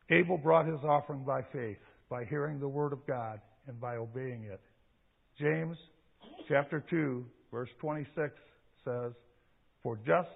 Abel 0.10 0.38
brought 0.38 0.67
his 0.67 0.84
offering 0.84 1.23
by 1.23 1.41
faith, 1.54 1.78
by 2.10 2.26
hearing 2.26 2.60
the 2.60 2.67
word 2.67 2.91
of 2.91 3.06
God, 3.08 3.39
and 3.67 3.80
by 3.80 3.95
obeying 3.95 4.43
it. 4.43 4.60
James 5.39 5.78
chapter 6.47 6.84
2, 6.89 7.26
verse 7.52 7.69
26 7.80 8.34
says, 8.84 9.13
For 9.82 9.97
just 10.06 10.30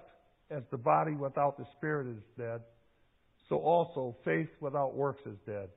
as 0.50 0.62
the 0.70 0.78
body 0.78 1.12
without 1.12 1.58
the 1.58 1.66
spirit 1.76 2.06
is 2.08 2.22
dead, 2.36 2.60
so 3.48 3.56
also 3.56 4.16
faith 4.24 4.48
without 4.60 4.94
works 4.94 5.20
is 5.26 5.36
dead. 5.46 5.68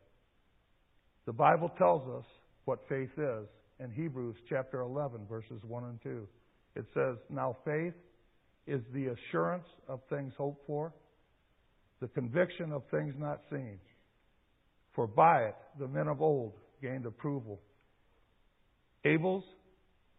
The 1.25 1.33
Bible 1.33 1.69
tells 1.77 2.07
us 2.09 2.25
what 2.65 2.79
faith 2.89 3.11
is 3.17 3.47
in 3.79 3.91
Hebrews 3.91 4.35
chapter 4.49 4.81
11, 4.81 5.21
verses 5.29 5.61
1 5.67 5.83
and 5.83 5.99
2. 6.03 6.27
It 6.75 6.85
says, 6.93 7.17
Now 7.29 7.57
faith 7.65 7.93
is 8.67 8.81
the 8.93 9.07
assurance 9.07 9.67
of 9.87 9.99
things 10.09 10.33
hoped 10.37 10.65
for, 10.65 10.93
the 11.99 12.07
conviction 12.07 12.71
of 12.71 12.83
things 12.89 13.13
not 13.17 13.41
seen. 13.51 13.77
For 14.95 15.07
by 15.07 15.43
it 15.43 15.55
the 15.79 15.87
men 15.87 16.07
of 16.07 16.21
old 16.21 16.53
gained 16.81 17.05
approval. 17.05 17.59
Abel's 19.05 19.43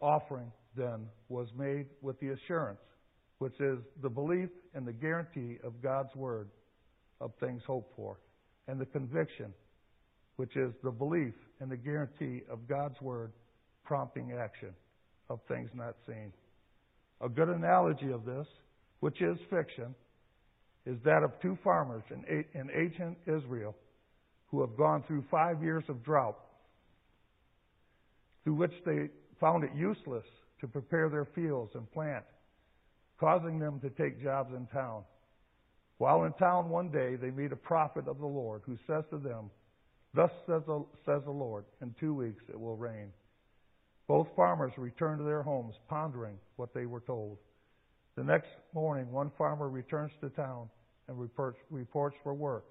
offering 0.01 0.51
then 0.77 1.07
was 1.29 1.49
made 1.57 1.87
with 2.01 2.19
the 2.21 2.29
assurance, 2.31 2.81
which 3.39 3.55
is 3.61 3.79
the 4.03 4.09
belief 4.09 4.49
and 4.75 4.87
the 4.87 4.93
guarantee 4.93 5.59
of 5.65 5.83
God's 5.83 6.15
word 6.15 6.49
of 7.21 7.33
things 7.41 7.63
hoped 7.67 7.95
for, 7.97 8.19
and 8.67 8.81
the 8.81 8.87
conviction, 8.87 9.53
which 10.43 10.57
is 10.57 10.73
the 10.83 10.91
belief 10.91 11.35
and 11.61 11.71
the 11.71 11.77
guarantee 11.77 12.43
of 12.51 12.67
God's 12.67 13.01
word 13.01 13.31
prompting 13.85 14.33
action 14.33 14.71
of 15.31 15.39
things 15.47 15.71
not 15.73 15.95
seen. 16.05 16.33
A 17.21 17.29
good 17.29 17.49
analogy 17.49 18.11
of 18.11 18.25
this, 18.25 18.49
which 18.99 19.23
is 19.23 19.39
fiction, 19.49 19.95
is 20.85 20.97
that 21.05 21.23
of 21.23 21.31
two 21.41 21.57
farmers 21.63 22.03
in 22.11 22.71
ancient 22.77 23.19
Israel 23.29 23.77
who 24.49 24.61
have 24.63 24.77
gone 24.77 25.05
through 25.07 25.23
five 25.31 25.63
years 25.63 25.85
of 25.89 26.03
drought, 26.03 26.41
through 28.43 28.55
which 28.55 28.75
they 28.85 29.11
found 29.39 29.63
it 29.63 29.71
useless 29.77 30.27
to 30.61 30.67
prepare 30.67 31.09
their 31.09 31.29
fields 31.37 31.71
and 31.77 31.89
plant, 31.93 32.25
causing 33.21 33.61
them 33.61 33.79
to 33.79 33.91
take 33.91 34.21
jobs 34.21 34.51
in 34.57 34.67
town. 34.73 35.05
While 35.99 36.25
in 36.25 36.33
town 36.33 36.69
one 36.69 36.91
day, 36.91 37.15
they 37.15 37.31
meet 37.31 37.53
a 37.53 37.57
prophet 37.57 38.09
of 38.09 38.19
the 38.19 38.27
Lord 38.27 38.63
who 38.67 38.77
says 38.89 39.05
to 39.11 39.19
them, 39.19 39.49
Thus 40.15 40.31
says 40.47 40.63
the, 40.67 40.85
says 41.07 41.23
the 41.25 41.31
Lord, 41.31 41.65
in 41.81 41.95
two 41.99 42.15
weeks 42.15 42.43
it 42.49 42.59
will 42.59 42.77
rain. 42.77 43.09
Both 44.09 44.29
farmers 44.37 44.73
return 44.77 45.19
to 45.19 45.25
their 45.25 45.43
homes, 45.43 45.75
pondering 45.89 46.37
what 46.57 46.75
they 46.75 46.87
were 46.87 47.01
told. 47.01 47.39
The 48.17 48.25
next 48.25 48.49
morning, 48.75 49.11
one 49.11 49.31
farmer 49.39 49.71
returns 49.71 50.13
to 50.21 50.29
town 50.29 50.69
and 51.09 51.19
reports 51.19 52.17
for 52.23 52.35
work. 52.35 52.65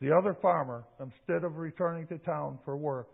The 0.00 0.16
other 0.16 0.36
farmer, 0.40 0.84
instead 0.98 1.44
of 1.44 1.58
returning 1.58 2.06
to 2.08 2.18
town 2.18 2.58
for 2.64 2.76
work, 2.76 3.08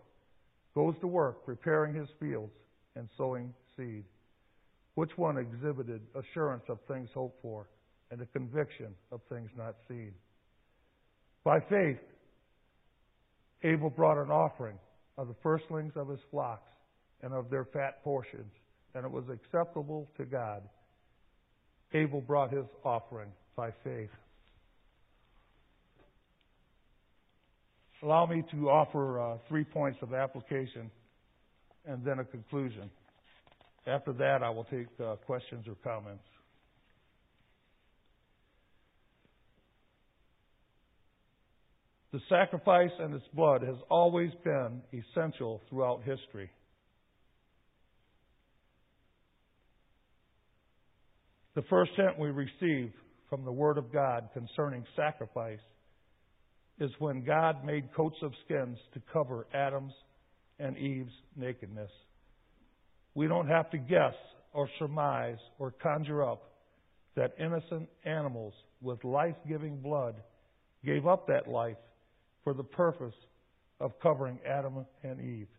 goes 0.73 0.95
to 1.01 1.07
work 1.07 1.45
preparing 1.45 1.93
his 1.93 2.07
fields 2.19 2.53
and 2.95 3.07
sowing 3.17 3.53
seed. 3.75 4.05
Which 4.95 5.11
one 5.17 5.37
exhibited 5.37 6.01
assurance 6.15 6.63
of 6.69 6.79
things 6.87 7.09
hoped 7.13 7.41
for 7.41 7.67
and 8.09 8.21
a 8.21 8.25
conviction 8.27 8.95
of 9.11 9.21
things 9.29 9.49
not 9.55 9.75
seen? 9.87 10.13
By 11.43 11.59
faith, 11.59 11.99
Abel 13.63 13.89
brought 13.89 14.21
an 14.21 14.31
offering 14.31 14.77
of 15.17 15.27
the 15.27 15.35
firstlings 15.41 15.93
of 15.95 16.09
his 16.09 16.19
flocks 16.29 16.69
and 17.21 17.33
of 17.33 17.49
their 17.49 17.65
fat 17.65 18.03
portions, 18.03 18.51
and 18.93 19.03
it 19.03 19.11
was 19.11 19.25
acceptable 19.29 20.07
to 20.17 20.25
God. 20.25 20.61
Abel 21.93 22.21
brought 22.21 22.51
his 22.51 22.65
offering 22.83 23.29
by 23.55 23.71
faith. 23.83 24.09
Allow 28.03 28.27
me 28.27 28.43
to 28.51 28.69
offer 28.69 29.19
uh, 29.19 29.37
three 29.47 29.63
points 29.63 29.97
of 30.03 30.13
application 30.13 30.91
and 31.87 32.03
then 32.05 32.19
a 32.19 32.25
conclusion. 32.25 32.91
After 33.87 34.13
that, 34.13 34.43
I 34.43 34.49
will 34.49 34.65
take 34.65 34.87
uh, 35.03 35.15
questions 35.25 35.65
or 35.67 35.75
comments. 35.83 36.23
The 42.17 42.35
sacrifice 42.35 42.89
and 42.97 43.13
its 43.13 43.27
blood 43.35 43.61
has 43.61 43.75
always 43.91 44.31
been 44.43 44.81
essential 44.91 45.61
throughout 45.69 46.01
history. 46.03 46.49
The 51.53 51.61
first 51.69 51.91
hint 51.95 52.17
we 52.17 52.29
receive 52.29 52.91
from 53.29 53.45
the 53.45 53.51
Word 53.51 53.77
of 53.77 53.93
God 53.93 54.29
concerning 54.33 54.83
sacrifice 54.95 55.59
is 56.79 56.89
when 56.97 57.23
God 57.23 57.63
made 57.63 57.93
coats 57.95 58.17
of 58.23 58.31
skins 58.45 58.79
to 58.95 59.01
cover 59.13 59.45
Adam's 59.53 59.93
and 60.57 60.75
Eve's 60.75 61.13
nakedness. 61.35 61.91
We 63.13 63.27
don't 63.27 63.47
have 63.47 63.69
to 63.69 63.77
guess 63.77 64.15
or 64.53 64.67
surmise 64.79 65.37
or 65.59 65.69
conjure 65.69 66.27
up 66.27 66.49
that 67.15 67.35
innocent 67.39 67.87
animals 68.05 68.55
with 68.81 69.03
life 69.03 69.35
giving 69.47 69.77
blood 69.81 70.15
gave 70.83 71.05
up 71.05 71.27
that 71.27 71.47
life 71.47 71.77
for 72.47 72.53
the 72.53 72.63
purpose 72.63 73.13
of 73.81 73.91
covering 74.01 74.39
Adam 74.49 74.85
and 75.03 75.19
Eve. 75.19 75.49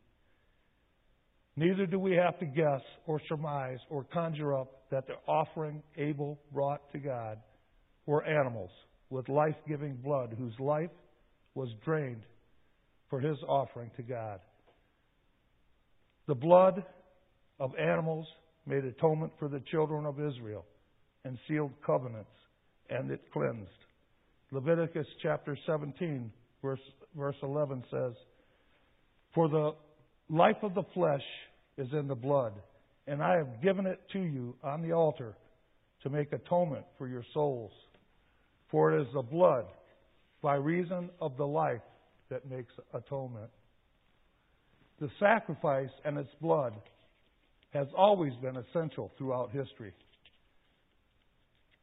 Neither 1.55 1.85
do 1.85 1.99
we 1.99 2.15
have 2.15 2.39
to 2.39 2.47
guess 2.47 2.81
or 3.07 3.21
surmise 3.29 3.77
or 3.91 4.05
conjure 4.05 4.59
up 4.59 4.69
that 4.91 5.07
the 5.07 5.13
offering 5.31 5.83
Abel 5.99 6.39
brought 6.51 6.91
to 6.93 6.99
God 6.99 7.41
were 8.07 8.25
animals 8.25 8.71
with 9.11 9.29
life 9.29 9.57
giving 9.69 9.97
blood 9.97 10.35
whose 10.39 10.55
life 10.59 10.89
was 11.55 11.69
drained 11.85 12.23
for 13.11 13.21
his 13.21 13.37
offering 13.47 13.91
to 13.99 14.03
God. 14.03 14.41
The 16.27 16.37
blood 16.37 16.83
of 17.61 17.73
animals 17.79 18.27
made 18.65 18.87
atonement 18.87 19.35
for 19.39 19.49
the 19.49 19.61
children 19.71 20.07
of 20.07 20.19
Israel 20.19 20.65
and 21.27 21.37
sealed 21.47 21.73
covenants, 21.85 22.31
and 22.89 23.11
it 23.11 23.21
cleansed. 23.31 23.69
Leviticus 24.53 25.07
chapter 25.23 25.55
17, 25.67 26.33
verse, 26.63 26.81
verse 27.17 27.37
11 27.43 27.85
says, 27.91 28.13
For 29.35 29.49
the 29.49 29.73
life 30.29 30.57
of 30.63 30.75
the 30.75 30.85
flesh 30.95 31.23
is 31.77 31.89
in 31.93 32.09
the 32.09 32.15
blood, 32.15 32.53
and 33.07 33.23
I 33.23 33.37
have 33.37 33.63
given 33.63 33.87
it 33.87 34.01
to 34.13 34.21
you 34.21 34.55
on 34.63 34.83
the 34.83 34.93
altar 34.93 35.35
to 36.03 36.11
make 36.11 36.33
atonement 36.33 36.85
for 36.97 37.09
your 37.09 37.25
souls. 37.35 37.73
For 38.71 38.95
it 38.95 39.03
is 39.03 39.09
the 39.15 39.23
blood 39.23 39.65
by 40.43 40.57
reason 40.57 41.11
of 41.21 41.37
the 41.37 41.47
life 41.47 41.81
that 42.31 42.49
makes 42.49 42.73
atonement. 42.93 43.51
The 45.01 45.09
sacrifice 45.19 45.91
and 46.05 46.19
its 46.19 46.31
blood 46.41 46.75
has 47.71 47.87
always 47.97 48.33
been 48.43 48.57
essential 48.57 49.13
throughout 49.17 49.51
history. 49.53 49.93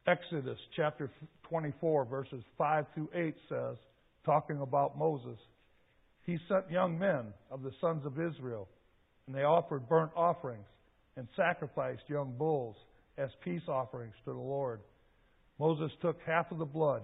Exodus 0.06 0.58
chapter 0.76 1.10
24, 1.48 2.04
verses 2.04 2.42
5 2.58 2.86
through 2.94 3.08
8 3.14 3.34
says, 3.48 3.76
talking 4.26 4.60
about 4.60 4.98
Moses, 4.98 5.38
he 6.24 6.36
sent 6.48 6.70
young 6.70 6.98
men 6.98 7.32
of 7.50 7.62
the 7.62 7.70
sons 7.80 8.04
of 8.04 8.20
Israel, 8.20 8.68
and 9.26 9.34
they 9.34 9.44
offered 9.44 9.88
burnt 9.88 10.10
offerings 10.14 10.66
and 11.16 11.26
sacrificed 11.36 12.02
young 12.08 12.34
bulls 12.36 12.76
as 13.16 13.30
peace 13.42 13.62
offerings 13.68 14.14
to 14.24 14.32
the 14.32 14.38
Lord. 14.38 14.80
Moses 15.58 15.90
took 16.02 16.18
half 16.26 16.50
of 16.50 16.58
the 16.58 16.66
blood 16.66 17.02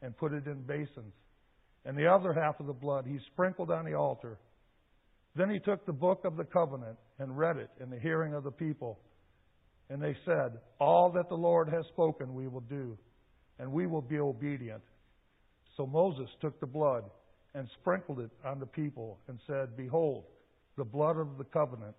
and 0.00 0.16
put 0.16 0.32
it 0.32 0.46
in 0.46 0.62
basins, 0.62 1.12
and 1.84 1.98
the 1.98 2.06
other 2.06 2.32
half 2.32 2.60
of 2.60 2.66
the 2.66 2.72
blood 2.72 3.04
he 3.06 3.18
sprinkled 3.32 3.70
on 3.70 3.84
the 3.84 3.94
altar. 3.94 4.38
Then 5.36 5.50
he 5.50 5.58
took 5.58 5.84
the 5.84 5.92
book 5.92 6.24
of 6.24 6.36
the 6.36 6.44
covenant 6.44 6.96
and 7.18 7.36
read 7.36 7.56
it 7.56 7.70
in 7.80 7.90
the 7.90 7.98
hearing 7.98 8.34
of 8.34 8.44
the 8.44 8.50
people. 8.50 8.98
And 9.90 10.00
they 10.00 10.16
said, 10.24 10.58
All 10.78 11.10
that 11.12 11.28
the 11.28 11.34
Lord 11.34 11.68
has 11.68 11.84
spoken 11.92 12.34
we 12.34 12.48
will 12.48 12.62
do, 12.62 12.96
and 13.58 13.70
we 13.70 13.86
will 13.86 14.02
be 14.02 14.18
obedient. 14.18 14.82
So 15.76 15.86
Moses 15.86 16.28
took 16.40 16.58
the 16.60 16.66
blood 16.66 17.04
and 17.54 17.68
sprinkled 17.80 18.20
it 18.20 18.30
on 18.44 18.60
the 18.60 18.66
people 18.66 19.18
and 19.28 19.38
said, 19.46 19.76
Behold, 19.76 20.24
the 20.76 20.84
blood 20.84 21.16
of 21.16 21.38
the 21.38 21.44
covenant 21.44 21.94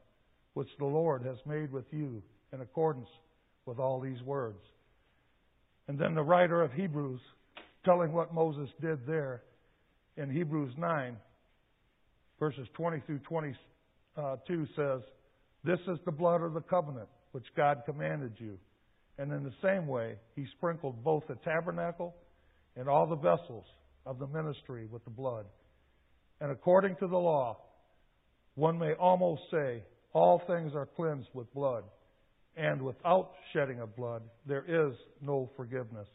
which 0.53 0.69
the 0.79 0.85
Lord 0.85 1.23
has 1.23 1.37
made 1.45 1.71
with 1.71 1.85
you 1.91 2.21
in 2.53 2.61
accordance 2.61 3.07
with 3.65 3.79
all 3.79 3.99
these 3.99 4.21
words. 4.23 4.59
And 5.87 5.97
then 5.97 6.15
the 6.15 6.23
writer 6.23 6.61
of 6.61 6.71
Hebrews, 6.73 7.21
telling 7.85 8.11
what 8.13 8.33
Moses 8.33 8.69
did 8.81 9.05
there 9.05 9.43
in 10.17 10.29
Hebrews 10.29 10.73
9, 10.77 11.17
verses 12.39 12.67
20 12.73 13.01
through 13.05 13.19
22 13.19 14.67
says, 14.75 15.01
This 15.63 15.79
is 15.87 15.99
the 16.05 16.11
blood 16.11 16.41
of 16.41 16.53
the 16.53 16.61
covenant 16.61 17.07
which 17.31 17.45
God 17.55 17.83
commanded 17.85 18.33
you. 18.37 18.57
And 19.17 19.31
in 19.31 19.43
the 19.43 19.53
same 19.61 19.87
way, 19.87 20.15
he 20.35 20.45
sprinkled 20.57 21.03
both 21.03 21.23
the 21.27 21.35
tabernacle 21.35 22.15
and 22.75 22.87
all 22.87 23.07
the 23.07 23.15
vessels 23.15 23.65
of 24.05 24.19
the 24.19 24.27
ministry 24.27 24.87
with 24.91 25.03
the 25.03 25.11
blood. 25.11 25.45
And 26.39 26.51
according 26.51 26.95
to 26.97 27.07
the 27.07 27.17
law, 27.17 27.57
one 28.55 28.77
may 28.77 28.93
almost 28.93 29.43
say 29.51 29.83
all 30.13 30.41
things 30.47 30.73
are 30.75 30.87
cleansed 30.95 31.29
with 31.33 31.53
blood, 31.53 31.83
and 32.57 32.81
without 32.81 33.31
shedding 33.53 33.79
of 33.79 33.95
blood, 33.95 34.23
there 34.45 34.65
is 34.67 34.93
no 35.21 35.49
forgiveness. 35.55 36.07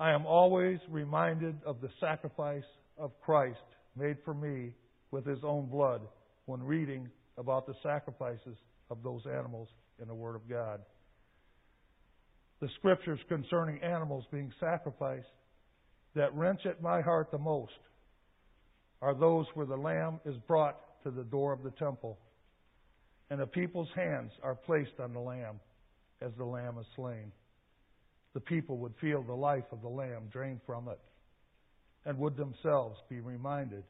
I 0.00 0.12
am 0.12 0.26
always 0.26 0.78
reminded 0.88 1.56
of 1.66 1.80
the 1.80 1.90
sacrifice 2.00 2.64
of 2.96 3.12
Christ 3.20 3.58
made 3.96 4.16
for 4.24 4.34
me 4.34 4.72
with 5.10 5.26
his 5.26 5.40
own 5.44 5.66
blood 5.66 6.00
when 6.46 6.62
reading 6.62 7.08
about 7.36 7.66
the 7.66 7.74
sacrifices 7.82 8.56
of 8.90 9.02
those 9.02 9.22
animals 9.26 9.68
in 10.00 10.08
the 10.08 10.14
Word 10.14 10.34
of 10.34 10.48
God. 10.48 10.80
The 12.62 12.68
scriptures 12.78 13.18
concerning 13.28 13.82
animals 13.82 14.24
being 14.30 14.52
sacrificed 14.60 15.26
that 16.14 16.32
wrench 16.32 16.60
at 16.64 16.80
my 16.80 17.00
heart 17.00 17.32
the 17.32 17.38
most 17.38 17.72
are 19.00 19.14
those 19.14 19.46
where 19.54 19.66
the 19.66 19.76
lamb 19.76 20.20
is 20.24 20.36
brought 20.46 20.78
to 21.02 21.10
the 21.10 21.24
door 21.24 21.52
of 21.52 21.64
the 21.64 21.72
temple, 21.72 22.20
and 23.30 23.40
the 23.40 23.48
people's 23.48 23.88
hands 23.96 24.30
are 24.44 24.54
placed 24.54 25.00
on 25.00 25.12
the 25.12 25.18
lamb 25.18 25.58
as 26.20 26.30
the 26.38 26.44
lamb 26.44 26.78
is 26.78 26.86
slain. 26.94 27.32
The 28.32 28.40
people 28.40 28.78
would 28.78 28.94
feel 29.00 29.24
the 29.24 29.32
life 29.32 29.64
of 29.72 29.82
the 29.82 29.88
lamb 29.88 30.28
drained 30.32 30.60
from 30.64 30.86
it 30.86 31.00
and 32.04 32.16
would 32.18 32.36
themselves 32.36 32.96
be 33.08 33.18
reminded 33.18 33.82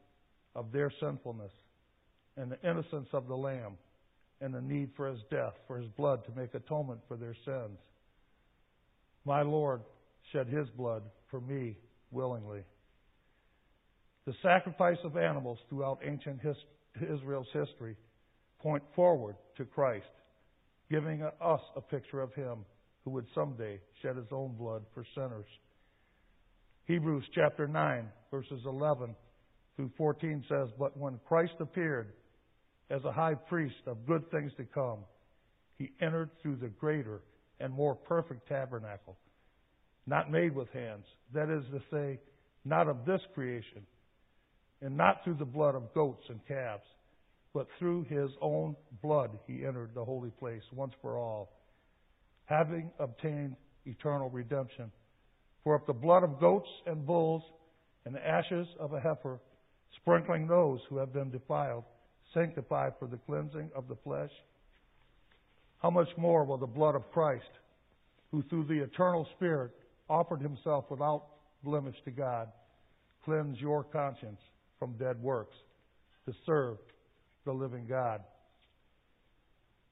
of 0.55 0.71
their 0.71 0.91
sinfulness 0.99 1.51
and 2.37 2.51
the 2.51 2.67
innocence 2.67 3.09
of 3.13 3.27
the 3.27 3.37
lamb 3.37 3.77
and 4.41 4.51
the 4.51 4.61
need 4.61 4.89
for 4.97 5.11
his 5.11 5.21
death, 5.29 5.53
for 5.67 5.77
his 5.77 5.89
blood 5.89 6.25
to 6.25 6.31
make 6.31 6.55
atonement 6.55 7.01
for 7.07 7.17
their 7.17 7.35
sins. 7.45 7.77
My 9.25 9.41
Lord 9.41 9.81
shed 10.31 10.47
his 10.47 10.67
blood 10.69 11.03
for 11.29 11.39
me 11.39 11.77
willingly. 12.11 12.63
The 14.25 14.33
sacrifice 14.41 14.97
of 15.03 15.17
animals 15.17 15.59
throughout 15.69 15.99
ancient 16.05 16.41
his, 16.41 16.55
Israel's 17.01 17.47
history 17.53 17.95
point 18.59 18.83
forward 18.95 19.35
to 19.57 19.65
Christ, 19.65 20.05
giving 20.89 21.21
us 21.23 21.61
a 21.75 21.81
picture 21.81 22.21
of 22.21 22.33
him 22.33 22.59
who 23.03 23.11
would 23.11 23.25
someday 23.35 23.79
shed 24.01 24.15
his 24.15 24.31
own 24.31 24.55
blood 24.55 24.83
for 24.93 25.05
sinners. 25.13 25.47
Hebrews 26.85 27.25
chapter 27.33 27.67
9, 27.67 28.07
verses 28.31 28.61
11 28.65 29.15
through 29.75 29.91
14 29.97 30.45
says, 30.47 30.69
But 30.77 30.97
when 30.97 31.19
Christ 31.27 31.53
appeared 31.59 32.13
as 32.89 33.03
a 33.03 33.11
high 33.11 33.35
priest 33.35 33.75
of 33.87 34.05
good 34.05 34.29
things 34.31 34.51
to 34.57 34.63
come, 34.65 34.99
he 35.77 35.91
entered 36.01 36.29
through 36.41 36.57
the 36.57 36.67
greater 36.67 37.21
and 37.59 37.73
more 37.73 37.95
perfect 37.95 38.47
tabernacle 38.47 39.17
not 40.05 40.31
made 40.31 40.55
with 40.55 40.69
hands. 40.69 41.05
That 41.33 41.49
is 41.49 41.63
to 41.71 41.81
say, 41.91 42.19
not 42.65 42.87
of 42.87 43.05
this 43.05 43.21
creation, 43.33 43.85
and 44.81 44.97
not 44.97 45.23
through 45.23 45.35
the 45.35 45.45
blood 45.45 45.75
of 45.75 45.93
goats 45.93 46.23
and 46.29 46.45
calves, 46.47 46.83
but 47.53 47.67
through 47.79 48.05
his 48.05 48.29
own 48.41 48.75
blood 49.01 49.31
he 49.47 49.65
entered 49.65 49.91
the 49.93 50.03
holy 50.03 50.31
place 50.31 50.63
once 50.73 50.93
for 51.01 51.17
all, 51.17 51.51
having 52.45 52.91
obtained 52.99 53.55
eternal 53.85 54.29
redemption. 54.29 54.91
For 55.63 55.75
if 55.75 55.85
the 55.85 55.93
blood 55.93 56.23
of 56.23 56.39
goats 56.39 56.67
and 56.85 57.05
bulls 57.05 57.43
and 58.05 58.13
the 58.13 58.27
ashes 58.27 58.67
of 58.79 58.93
a 58.93 58.99
heifer, 58.99 59.39
sprinkling 60.01 60.47
those 60.47 60.79
who 60.89 60.97
have 60.97 61.13
been 61.13 61.31
defiled, 61.31 61.85
sanctify 62.33 62.89
for 62.99 63.07
the 63.07 63.17
cleansing 63.17 63.69
of 63.75 63.87
the 63.87 63.95
flesh, 64.03 64.31
how 65.83 65.89
much 65.89 66.07
more 66.17 66.45
will 66.45 66.57
the 66.57 66.65
blood 66.65 66.95
of 66.95 67.11
Christ, 67.11 67.43
who 68.31 68.41
through 68.43 68.63
the 68.63 68.81
eternal 68.81 69.27
Spirit 69.35 69.71
offered 70.09 70.41
himself 70.41 70.85
without 70.89 71.25
blemish 71.61 71.95
to 72.05 72.11
God, 72.11 72.47
cleanse 73.25 73.59
your 73.59 73.83
conscience 73.83 74.39
from 74.79 74.93
dead 74.93 75.21
works 75.21 75.55
to 76.25 76.33
serve 76.45 76.77
the 77.45 77.51
living 77.51 77.85
God. 77.87 78.21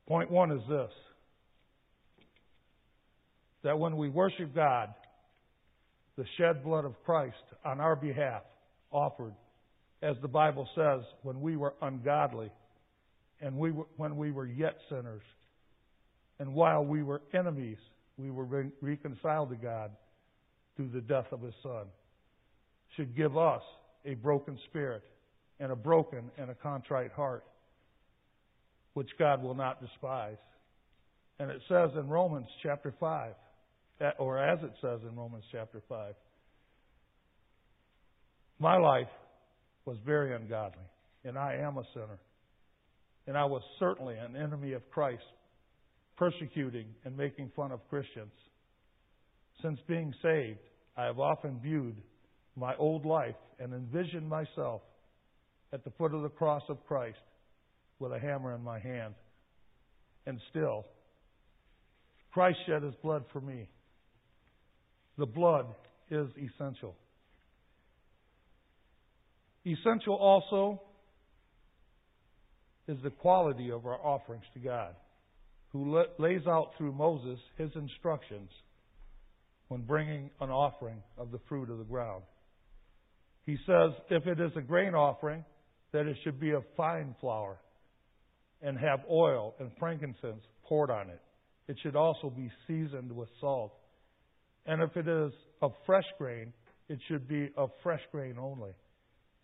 Point 0.07 0.31
one 0.31 0.51
is 0.51 0.61
this 0.69 0.91
that 3.63 3.77
when 3.77 3.95
we 3.95 4.09
worship 4.09 4.55
God, 4.55 4.91
the 6.17 6.25
shed 6.37 6.63
blood 6.63 6.83
of 6.83 6.95
Christ 7.03 7.35
on 7.63 7.79
our 7.79 7.95
behalf 7.95 8.41
offered, 8.89 9.33
as 10.01 10.15
the 10.23 10.27
Bible 10.27 10.67
says, 10.73 11.01
when 11.21 11.41
we 11.41 11.57
were 11.57 11.75
ungodly 11.81 12.49
and 13.39 13.55
we 13.55 13.71
were, 13.71 13.85
when 13.97 14.17
we 14.17 14.31
were 14.31 14.47
yet 14.47 14.77
sinners, 14.89 15.21
and 16.41 16.55
while 16.55 16.83
we 16.83 17.03
were 17.03 17.21
enemies, 17.35 17.77
we 18.17 18.31
were 18.31 18.45
re- 18.45 18.71
reconciled 18.81 19.51
to 19.51 19.55
God 19.55 19.91
through 20.75 20.89
the 20.89 21.01
death 21.01 21.27
of 21.31 21.39
his 21.43 21.53
son, 21.61 21.85
should 22.97 23.15
give 23.15 23.37
us 23.37 23.61
a 24.05 24.15
broken 24.15 24.57
spirit 24.67 25.03
and 25.59 25.71
a 25.71 25.75
broken 25.75 26.31
and 26.39 26.49
a 26.49 26.55
contrite 26.55 27.11
heart, 27.11 27.43
which 28.95 29.09
God 29.19 29.43
will 29.43 29.53
not 29.53 29.81
despise. 29.81 30.37
And 31.37 31.51
it 31.51 31.61
says 31.69 31.91
in 31.95 32.09
Romans 32.09 32.47
chapter 32.63 32.91
5, 32.99 33.33
or 34.17 34.39
as 34.39 34.57
it 34.63 34.73
says 34.81 35.01
in 35.07 35.15
Romans 35.15 35.43
chapter 35.51 35.83
5, 35.87 36.15
my 38.57 38.77
life 38.77 39.05
was 39.85 39.97
very 40.03 40.35
ungodly, 40.35 40.89
and 41.23 41.37
I 41.37 41.57
am 41.61 41.77
a 41.77 41.83
sinner. 41.93 42.17
And 43.27 43.37
I 43.37 43.45
was 43.45 43.61
certainly 43.77 44.15
an 44.15 44.35
enemy 44.35 44.73
of 44.73 44.81
Christ, 44.89 45.21
persecuting 46.17 46.87
and 47.05 47.15
making 47.17 47.51
fun 47.55 47.71
of 47.71 47.79
Christians. 47.89 48.31
Since 49.61 49.79
being 49.87 50.13
saved, 50.21 50.59
I 50.97 51.05
have 51.05 51.19
often 51.19 51.59
viewed 51.61 51.95
my 52.55 52.75
old 52.75 53.05
life 53.05 53.35
and 53.59 53.73
envisioned 53.73 54.27
myself 54.27 54.81
at 55.73 55.83
the 55.83 55.91
foot 55.91 56.13
of 56.13 56.21
the 56.21 56.29
cross 56.29 56.63
of 56.69 56.85
Christ 56.85 57.19
with 57.99 58.11
a 58.11 58.19
hammer 58.19 58.53
in 58.55 58.63
my 58.63 58.79
hand. 58.79 59.13
And 60.25 60.39
still, 60.49 60.85
Christ 62.31 62.57
shed 62.67 62.83
his 62.83 62.93
blood 63.01 63.23
for 63.31 63.41
me. 63.41 63.69
The 65.17 65.25
blood 65.25 65.67
is 66.09 66.27
essential. 66.37 66.95
Essential 69.65 70.15
also 70.15 70.81
is 72.87 72.97
the 73.03 73.09
quality 73.09 73.71
of 73.71 73.85
our 73.85 73.99
offerings 74.03 74.43
to 74.53 74.59
God, 74.59 74.95
who 75.71 76.03
lays 76.19 76.45
out 76.47 76.71
through 76.77 76.91
Moses 76.91 77.39
his 77.57 77.69
instructions 77.75 78.49
when 79.69 79.81
bringing 79.81 80.29
an 80.41 80.49
offering 80.49 81.01
of 81.17 81.31
the 81.31 81.39
fruit 81.47 81.69
of 81.69 81.77
the 81.77 81.83
ground. 81.85 82.23
He 83.45 83.57
says, 83.65 83.91
if 84.09 84.27
it 84.27 84.39
is 84.39 84.51
a 84.55 84.61
grain 84.61 84.93
offering, 84.93 85.45
that 85.93 86.07
it 86.07 86.17
should 86.23 86.39
be 86.39 86.51
of 86.51 86.63
fine 86.75 87.15
flour 87.21 87.57
and 88.61 88.77
have 88.77 88.99
oil 89.09 89.55
and 89.59 89.71
frankincense 89.79 90.43
poured 90.63 90.91
on 90.91 91.09
it. 91.09 91.21
It 91.67 91.77
should 91.81 91.95
also 91.95 92.29
be 92.29 92.51
seasoned 92.67 93.11
with 93.11 93.29
salt. 93.39 93.73
And 94.65 94.81
if 94.81 94.95
it 94.95 95.07
is 95.07 95.31
of 95.61 95.71
fresh 95.85 96.05
grain, 96.17 96.53
it 96.89 96.99
should 97.07 97.27
be 97.27 97.49
of 97.55 97.71
fresh 97.81 98.01
grain 98.11 98.35
only. 98.39 98.71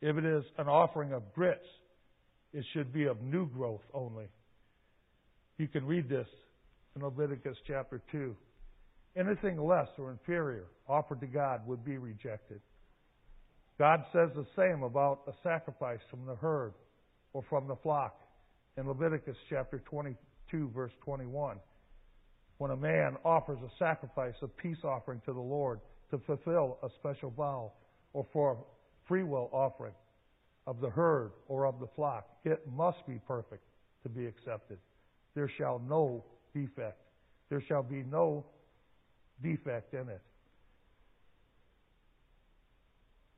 If 0.02 0.18
it 0.18 0.26
is 0.26 0.44
an 0.58 0.68
offering 0.68 1.14
of 1.14 1.24
grits, 1.34 1.66
it 2.54 2.66
should 2.74 2.94
be 2.94 3.06
of 3.06 3.22
new 3.22 3.48
growth 3.50 3.82
only. 3.94 4.26
You 5.58 5.68
can 5.68 5.86
read 5.86 6.08
this 6.08 6.28
in 6.96 7.04
Leviticus 7.04 7.58
chapter 7.66 8.02
2. 8.12 8.36
Anything 9.18 9.60
less 9.60 9.88
or 9.98 10.12
inferior 10.12 10.66
offered 10.88 11.20
to 11.22 11.28
God 11.28 11.66
would 11.66 11.84
be 11.84 11.98
rejected. 11.98 12.62
God 13.80 14.04
says 14.14 14.30
the 14.36 14.46
same 14.56 14.84
about 14.84 15.22
a 15.28 15.34
sacrifice 15.44 16.00
from 16.12 16.26
the 16.26 16.36
herd 16.36 16.74
or 17.34 17.44
from 17.50 17.68
the 17.68 17.76
flock 17.78 18.20
in 18.78 18.88
Leviticus 18.88 19.36
chapter 19.50 19.80
22, 19.90 20.70
verse 20.76 20.92
21. 21.04 21.58
When 22.60 22.72
a 22.72 22.78
man 22.78 23.18
offers 23.26 23.60
a 23.64 23.78
sacrifice 23.80 24.36
of 24.42 24.56
peace 24.58 24.84
offering 24.84 25.22
to 25.26 25.34
the 25.34 25.40
Lord 25.40 25.80
to 26.12 26.20
fulfill 26.20 26.78
a 26.84 26.90
special 27.00 27.32
vow 27.32 27.72
or 28.14 28.26
for 28.32 28.52
a 28.52 28.56
free 29.08 29.24
will 29.24 29.50
offering 29.52 29.94
of 30.68 30.82
the 30.82 30.90
herd 30.90 31.32
or 31.48 31.66
of 31.66 31.80
the 31.80 31.88
flock, 31.96 32.28
it 32.46 32.62
must 32.76 33.06
be 33.08 33.20
perfect 33.28 33.64
to 34.04 34.10
be 34.10 34.26
accepted. 34.28 34.78
There 35.38 35.52
shall 35.56 35.80
no 35.88 36.24
defect. 36.56 37.00
There 37.52 37.64
shall 37.68 37.84
be 37.84 38.02
no 38.02 38.44
defect 39.44 39.94
in 39.94 40.10
it. 40.10 40.22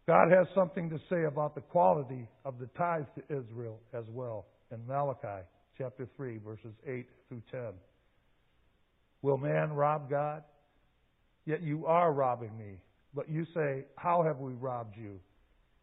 God 0.07 0.31
has 0.31 0.47
something 0.55 0.89
to 0.91 0.97
say 1.09 1.25
about 1.25 1.55
the 1.55 1.61
quality 1.61 2.25
of 2.45 2.57
the 2.57 2.67
tithe 2.67 3.03
to 3.15 3.23
Israel 3.37 3.81
as 3.93 4.05
well 4.11 4.45
in 4.71 4.79
Malachi 4.87 5.43
chapter 5.77 6.07
3, 6.15 6.37
verses 6.37 6.71
8 6.87 7.05
through 7.27 7.41
10. 7.51 7.61
Will 9.21 9.37
man 9.37 9.73
rob 9.73 10.09
God? 10.09 10.43
Yet 11.45 11.61
you 11.61 11.85
are 11.85 12.13
robbing 12.13 12.57
me. 12.57 12.77
But 13.13 13.29
you 13.29 13.45
say, 13.53 13.83
How 13.97 14.23
have 14.23 14.37
we 14.37 14.53
robbed 14.53 14.95
you? 14.95 15.19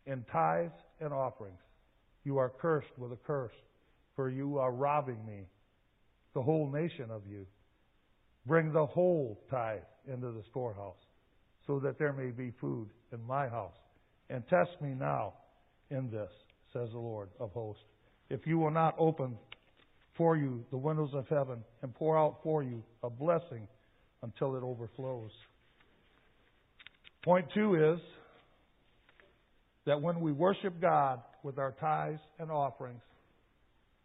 In 0.07 0.25
tithes 0.33 0.73
and 0.99 1.13
offerings. 1.13 1.61
You 2.25 2.39
are 2.39 2.49
cursed 2.49 2.97
with 2.97 3.13
a 3.13 3.19
curse, 3.27 3.53
for 4.15 4.31
you 4.31 4.57
are 4.57 4.73
robbing 4.73 5.23
me, 5.27 5.43
the 6.37 6.43
whole 6.43 6.71
nation 6.71 7.11
of 7.11 7.23
you. 7.27 7.47
Bring 8.45 8.71
the 8.71 8.85
whole 8.85 9.41
tithe 9.51 9.81
into 10.07 10.33
the 10.33 10.43
storehouse, 10.51 11.01
so 11.67 11.81
that 11.81 11.99
there 11.99 12.13
may 12.13 12.31
be 12.31 12.53
food 12.61 12.91
in 13.11 13.27
my 13.27 13.49
house 13.49 13.75
and 14.29 14.47
test 14.49 14.71
me 14.83 14.91
now 14.91 15.33
in 15.91 16.11
this, 16.11 16.29
says 16.75 16.91
the 16.93 16.99
Lord 16.99 17.31
of 17.41 17.53
hosts. 17.53 17.83
If 18.29 18.47
you 18.47 18.59
will 18.59 18.71
not 18.71 18.95
open 18.99 19.39
for 20.15 20.37
you 20.37 20.63
the 20.71 20.77
windows 20.77 21.11
of 21.15 21.27
heaven 21.29 21.65
and 21.81 21.95
pour 21.95 22.19
out 22.19 22.41
for 22.43 22.63
you 22.63 22.83
a 23.03 23.09
blessing 23.09 23.67
until 24.23 24.57
it 24.57 24.63
overflows. 24.63 25.31
Point 27.25 27.47
two 27.55 27.95
is 27.95 28.01
that 29.87 30.03
when 30.03 30.21
we 30.21 30.33
worship 30.33 30.83
God 30.83 31.23
with 31.43 31.59
our 31.59 31.73
tithes 31.81 32.21
and 32.39 32.51
offerings, 32.51 33.01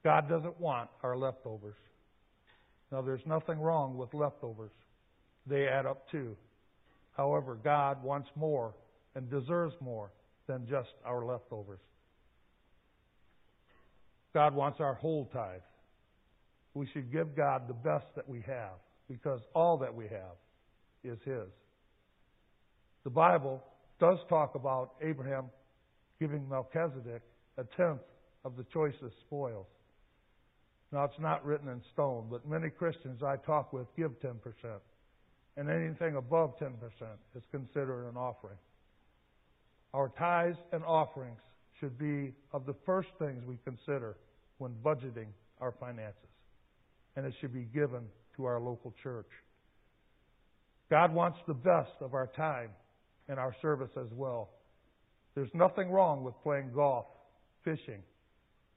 God 0.06 0.30
doesn't 0.30 0.60
want 0.62 0.90
our 1.04 1.18
leftovers. 1.18 1.76
Now, 2.92 3.02
there's 3.02 3.26
nothing 3.26 3.60
wrong 3.60 3.98
with 3.98 4.14
leftovers. 4.14 4.72
They 5.48 5.68
add 5.68 5.86
up 5.86 6.10
too. 6.12 6.36
However, 7.16 7.58
God 7.64 8.04
wants 8.04 8.30
more 8.36 8.74
and 9.16 9.30
deserves 9.30 9.76
more 9.80 10.12
than 10.48 10.68
just 10.70 10.90
our 11.06 11.26
leftovers. 11.26 11.80
God 14.34 14.56
wants 14.56 14.80
our 14.80 14.94
whole 14.94 15.30
tithe. 15.34 15.62
We 16.74 16.88
should 16.94 17.12
give 17.12 17.36
God 17.36 17.64
the 17.68 17.74
best 17.74 18.06
that 18.16 18.28
we 18.28 18.42
have 18.48 18.80
because 19.10 19.42
all 19.54 19.78
that 19.80 19.94
we 19.94 20.06
have 20.06 20.38
is 21.04 21.20
His. 21.26 21.50
The 23.04 23.10
Bible 23.10 23.62
does 24.00 24.18
talk 24.30 24.56
about 24.56 24.94
Abraham 25.02 25.46
giving 26.20 26.48
Melchizedek 26.48 27.22
a 27.58 27.64
tenth 27.76 28.02
of 28.46 28.56
the 28.56 28.66
choicest 28.72 29.20
spoils. 29.26 29.68
Now, 30.92 31.06
it's 31.06 31.20
not 31.20 31.46
written 31.46 31.70
in 31.70 31.82
stone, 31.94 32.28
but 32.30 32.48
many 32.48 32.70
Christians 32.70 33.24
I 33.24 33.38
talk 33.38 33.72
with 33.72 33.88
give 33.96 34.12
10%. 34.20 34.36
And 35.58 35.70
anything 35.70 36.16
above 36.16 36.58
10% 36.60 36.72
is 37.36 37.44
considered 37.52 38.08
an 38.10 38.18
offering. 38.18 38.58
Our 39.94 40.10
tithes 40.18 40.58
and 40.72 40.84
offerings 40.84 41.40
should 41.80 41.98
be 41.98 42.34
of 42.54 42.66
the 42.66 42.76
first 42.86 43.10
things 43.20 43.44
we 43.46 43.58
consider 43.64 44.18
when 44.58 44.72
budgeting 44.84 45.28
our 45.60 45.74
finances. 45.80 46.30
And 47.16 47.26
it 47.26 47.34
should 47.42 47.54
be 47.54 47.68
given 47.74 48.04
to 48.38 48.46
our 48.46 48.60
local 48.60 48.94
church. 49.04 49.30
God 50.90 51.14
wants 51.14 51.40
the 51.48 51.54
best 51.54 51.92
of 52.02 52.14
our 52.14 52.28
time 52.28 52.70
and 53.28 53.40
our 53.40 53.56
service 53.62 53.92
as 53.98 54.08
well. 54.12 54.50
There's 55.36 55.54
nothing 55.54 55.90
wrong 55.90 56.24
with 56.24 56.34
playing 56.44 56.72
golf, 56.74 57.06
fishing, 57.64 58.04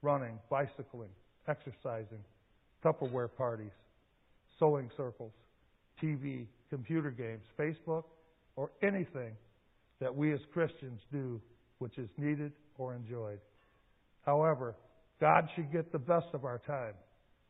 running, 0.02 0.38
bicycling, 0.48 1.10
exercising, 1.48 2.22
Tupperware 2.84 3.28
parties, 3.34 3.72
sewing 4.58 4.90
circles, 4.96 5.32
TV, 6.02 6.46
computer 6.70 7.10
games, 7.10 7.42
Facebook, 7.58 8.04
or 8.56 8.70
anything 8.82 9.32
that 10.00 10.14
we 10.14 10.32
as 10.32 10.40
Christians 10.52 11.00
do 11.10 11.40
which 11.78 11.98
is 11.98 12.08
needed 12.16 12.52
or 12.78 12.94
enjoyed. 12.94 13.38
However, 14.24 14.74
God 15.20 15.48
should 15.54 15.72
get 15.72 15.92
the 15.92 15.98
best 15.98 16.26
of 16.34 16.44
our 16.44 16.58
time 16.66 16.94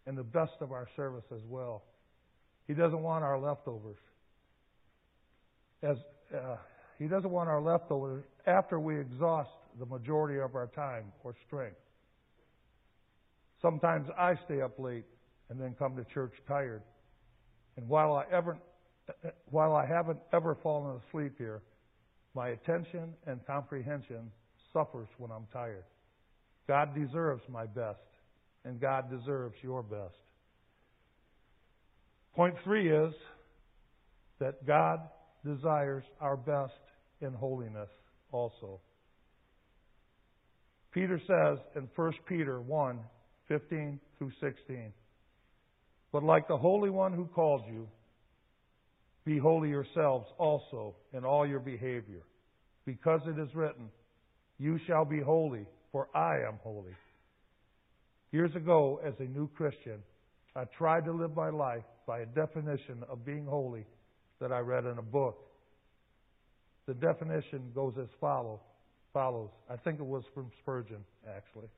and 0.06 0.16
the 0.16 0.22
best 0.22 0.52
of 0.60 0.72
our 0.72 0.88
service 0.96 1.24
as 1.32 1.40
well. 1.48 1.82
He 2.66 2.74
doesn't 2.74 3.02
want 3.02 3.24
our 3.24 3.38
leftovers. 3.38 3.96
As 5.82 5.96
uh, 6.34 6.56
He 6.98 7.06
doesn't 7.06 7.30
want 7.30 7.48
our 7.48 7.60
leftovers 7.60 8.24
after 8.46 8.78
we 8.78 8.98
exhaust 8.98 9.50
the 9.78 9.86
majority 9.86 10.40
of 10.40 10.54
our 10.54 10.68
time 10.68 11.04
or 11.22 11.34
strength. 11.46 11.76
Sometimes 13.64 14.08
I 14.18 14.34
stay 14.44 14.60
up 14.60 14.78
late 14.78 15.06
and 15.48 15.58
then 15.58 15.74
come 15.78 15.96
to 15.96 16.04
church 16.12 16.34
tired. 16.46 16.82
And 17.78 17.88
while 17.88 18.12
I 18.12 18.24
ever, 18.30 18.58
while 19.48 19.74
I 19.74 19.86
haven't 19.86 20.18
ever 20.34 20.58
fallen 20.62 21.00
asleep 21.08 21.32
here, 21.38 21.62
my 22.34 22.48
attention 22.48 23.14
and 23.26 23.40
comprehension 23.46 24.30
suffers 24.70 25.08
when 25.16 25.30
I'm 25.30 25.46
tired. 25.50 25.84
God 26.68 26.94
deserves 26.94 27.40
my 27.48 27.64
best, 27.64 28.04
and 28.66 28.78
God 28.78 29.06
deserves 29.10 29.54
your 29.62 29.82
best. 29.82 30.12
Point 32.36 32.56
three 32.64 32.92
is 32.94 33.14
that 34.40 34.66
God 34.66 35.00
desires 35.42 36.04
our 36.20 36.36
best 36.36 36.72
in 37.22 37.32
holiness 37.32 37.88
also. 38.30 38.78
Peter 40.92 41.18
says 41.26 41.58
in 41.76 41.88
1 41.96 42.12
Peter 42.28 42.60
1 42.60 42.98
15 43.48 44.00
through 44.18 44.32
16, 44.40 44.92
But 46.12 46.22
like 46.22 46.48
the 46.48 46.56
Holy 46.56 46.90
One 46.90 47.12
who 47.12 47.26
called 47.26 47.62
you, 47.66 47.88
be 49.24 49.38
holy 49.38 49.70
yourselves 49.70 50.26
also 50.38 50.94
in 51.12 51.24
all 51.24 51.46
your 51.46 51.60
behavior, 51.60 52.22
because 52.84 53.20
it 53.26 53.38
is 53.40 53.54
written, 53.54 53.88
You 54.58 54.78
shall 54.86 55.04
be 55.04 55.20
holy, 55.20 55.66
for 55.92 56.08
I 56.14 56.46
am 56.46 56.58
holy. 56.62 56.94
Years 58.32 58.54
ago, 58.54 59.00
as 59.06 59.14
a 59.20 59.24
new 59.24 59.48
Christian, 59.56 60.02
I 60.56 60.64
tried 60.76 61.04
to 61.06 61.12
live 61.12 61.34
my 61.34 61.50
life 61.50 61.84
by 62.06 62.20
a 62.20 62.26
definition 62.26 63.02
of 63.08 63.24
being 63.24 63.46
holy 63.46 63.86
that 64.40 64.52
I 64.52 64.58
read 64.58 64.84
in 64.84 64.98
a 64.98 65.02
book. 65.02 65.38
The 66.86 66.94
definition 66.94 67.70
goes 67.74 67.94
as 68.00 68.08
follow, 68.20 68.60
follows. 69.12 69.50
I 69.70 69.76
think 69.76 70.00
it 70.00 70.06
was 70.06 70.24
from 70.34 70.50
Spurgeon, 70.60 71.04
actually. 71.28 71.68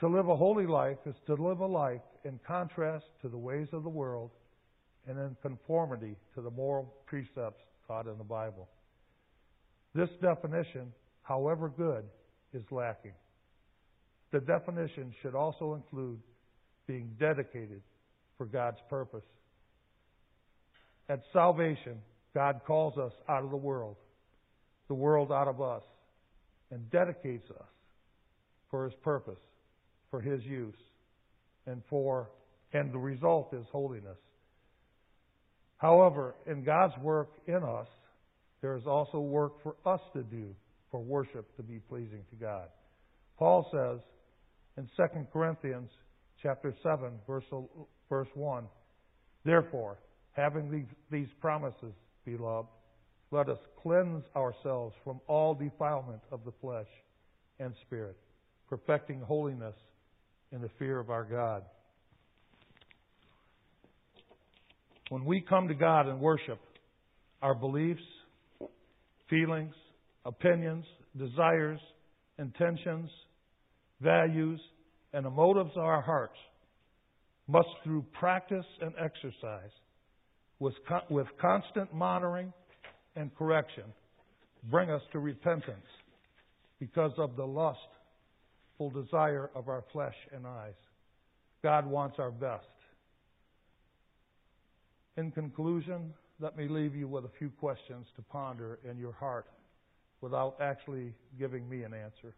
To 0.00 0.08
live 0.08 0.28
a 0.28 0.36
holy 0.36 0.66
life 0.66 0.98
is 1.06 1.14
to 1.26 1.34
live 1.34 1.60
a 1.60 1.66
life 1.66 2.02
in 2.24 2.40
contrast 2.46 3.06
to 3.22 3.28
the 3.28 3.38
ways 3.38 3.68
of 3.72 3.84
the 3.84 3.88
world 3.88 4.30
and 5.06 5.18
in 5.18 5.36
conformity 5.42 6.16
to 6.34 6.40
the 6.40 6.50
moral 6.50 6.92
precepts 7.06 7.62
taught 7.86 8.06
in 8.06 8.18
the 8.18 8.24
Bible. 8.24 8.68
This 9.94 10.08
definition, 10.20 10.92
however 11.22 11.68
good, 11.68 12.04
is 12.52 12.64
lacking. 12.70 13.12
The 14.32 14.40
definition 14.40 15.14
should 15.22 15.34
also 15.34 15.74
include 15.74 16.18
being 16.86 17.14
dedicated 17.20 17.82
for 18.36 18.46
God's 18.46 18.78
purpose. 18.90 19.24
At 21.08 21.20
salvation, 21.32 21.98
God 22.34 22.60
calls 22.66 22.98
us 22.98 23.12
out 23.28 23.44
of 23.44 23.50
the 23.50 23.56
world, 23.56 23.96
the 24.88 24.94
world 24.94 25.30
out 25.30 25.46
of 25.46 25.60
us, 25.60 25.82
and 26.70 26.90
dedicates 26.90 27.48
us 27.50 27.68
for 28.70 28.84
His 28.86 28.94
purpose, 29.02 29.38
for 30.14 30.20
His 30.20 30.44
use, 30.44 30.76
and 31.66 31.82
for, 31.90 32.30
and 32.72 32.92
the 32.92 32.98
result 32.98 33.52
is 33.52 33.66
holiness. 33.72 34.16
However, 35.76 36.36
in 36.46 36.62
God's 36.62 36.96
work 37.02 37.30
in 37.48 37.64
us, 37.64 37.88
there 38.62 38.76
is 38.76 38.86
also 38.86 39.18
work 39.18 39.54
for 39.64 39.74
us 39.84 40.00
to 40.12 40.22
do 40.22 40.54
for 40.92 41.00
worship 41.00 41.56
to 41.56 41.64
be 41.64 41.80
pleasing 41.88 42.22
to 42.30 42.36
God. 42.36 42.68
Paul 43.40 43.68
says 43.72 43.98
in 44.78 44.88
2 44.96 45.26
Corinthians 45.32 45.90
chapter 46.40 46.72
7 46.80 47.10
verse, 47.26 47.44
verse 48.08 48.28
1, 48.34 48.66
Therefore, 49.44 49.98
having 50.30 50.70
these, 50.70 50.86
these 51.10 51.34
promises, 51.40 51.92
beloved, 52.24 52.68
let 53.32 53.48
us 53.48 53.58
cleanse 53.82 54.22
ourselves 54.36 54.94
from 55.02 55.20
all 55.26 55.56
defilement 55.56 56.22
of 56.30 56.44
the 56.44 56.52
flesh 56.60 56.86
and 57.58 57.74
spirit, 57.84 58.16
perfecting 58.68 59.20
holiness 59.20 59.74
in 60.54 60.62
the 60.62 60.70
fear 60.78 61.00
of 61.00 61.10
our 61.10 61.24
God. 61.24 61.64
When 65.08 65.24
we 65.24 65.40
come 65.40 65.66
to 65.66 65.74
God 65.74 66.06
and 66.06 66.20
worship, 66.20 66.60
our 67.42 67.54
beliefs, 67.54 68.00
feelings, 69.28 69.74
opinions, 70.24 70.84
desires, 71.18 71.80
intentions, 72.38 73.10
values, 74.00 74.60
and 75.12 75.26
the 75.26 75.30
motives 75.30 75.72
of 75.76 75.82
our 75.82 76.00
hearts 76.00 76.38
must, 77.48 77.68
through 77.82 78.04
practice 78.18 78.64
and 78.80 78.94
exercise, 78.98 79.70
with, 80.60 80.74
with 81.10 81.26
constant 81.40 81.92
monitoring 81.92 82.52
and 83.16 83.34
correction, 83.36 83.84
bring 84.70 84.88
us 84.88 85.02
to 85.12 85.18
repentance 85.18 85.86
because 86.78 87.12
of 87.18 87.34
the 87.36 87.44
desire 88.90 89.50
of 89.54 89.68
our 89.68 89.84
flesh 89.92 90.16
and 90.34 90.46
eyes. 90.46 90.74
God 91.62 91.86
wants 91.86 92.18
our 92.18 92.30
best. 92.30 92.66
In 95.16 95.30
conclusion, 95.30 96.12
let 96.40 96.56
me 96.56 96.68
leave 96.68 96.94
you 96.94 97.06
with 97.06 97.24
a 97.24 97.30
few 97.38 97.50
questions 97.50 98.06
to 98.16 98.22
ponder 98.22 98.78
in 98.88 98.98
your 98.98 99.12
heart 99.12 99.46
without 100.20 100.56
actually 100.60 101.14
giving 101.38 101.68
me 101.68 101.82
an 101.82 101.94
answer. 101.94 102.34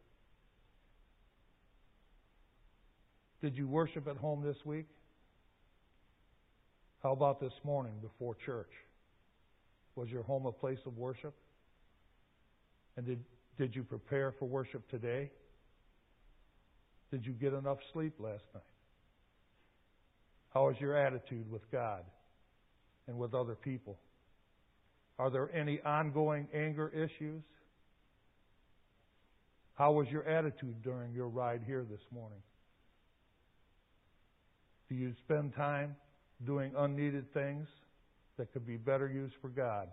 Did 3.40 3.56
you 3.56 3.66
worship 3.66 4.08
at 4.08 4.16
home 4.16 4.42
this 4.42 4.56
week? 4.64 4.86
How 7.02 7.12
about 7.12 7.40
this 7.40 7.52
morning 7.64 7.94
before 8.02 8.34
church? 8.44 8.70
Was 9.94 10.08
your 10.10 10.22
home 10.22 10.46
a 10.46 10.52
place 10.52 10.80
of 10.86 10.96
worship? 10.98 11.34
And 12.96 13.06
did, 13.06 13.24
did 13.58 13.74
you 13.76 13.82
prepare 13.82 14.32
for 14.38 14.46
worship 14.46 14.88
today? 14.90 15.30
Did 17.10 17.24
you 17.24 17.32
get 17.32 17.52
enough 17.52 17.78
sleep 17.92 18.14
last 18.18 18.44
night? 18.54 18.62
How 20.52 20.70
is 20.70 20.76
your 20.80 20.96
attitude 20.96 21.50
with 21.50 21.70
God 21.70 22.02
and 23.06 23.18
with 23.18 23.34
other 23.34 23.54
people? 23.54 23.98
Are 25.18 25.30
there 25.30 25.54
any 25.54 25.80
ongoing 25.82 26.48
anger 26.52 26.88
issues? 26.88 27.42
How 29.74 29.92
was 29.92 30.08
your 30.08 30.26
attitude 30.26 30.82
during 30.82 31.12
your 31.12 31.28
ride 31.28 31.62
here 31.66 31.84
this 31.88 32.00
morning? 32.10 32.40
Do 34.88 34.94
you 34.94 35.12
spend 35.24 35.54
time 35.54 35.96
doing 36.44 36.72
unneeded 36.76 37.32
things 37.34 37.66
that 38.38 38.52
could 38.52 38.66
be 38.66 38.76
better 38.76 39.08
used 39.08 39.34
for 39.40 39.48
God? 39.48 39.88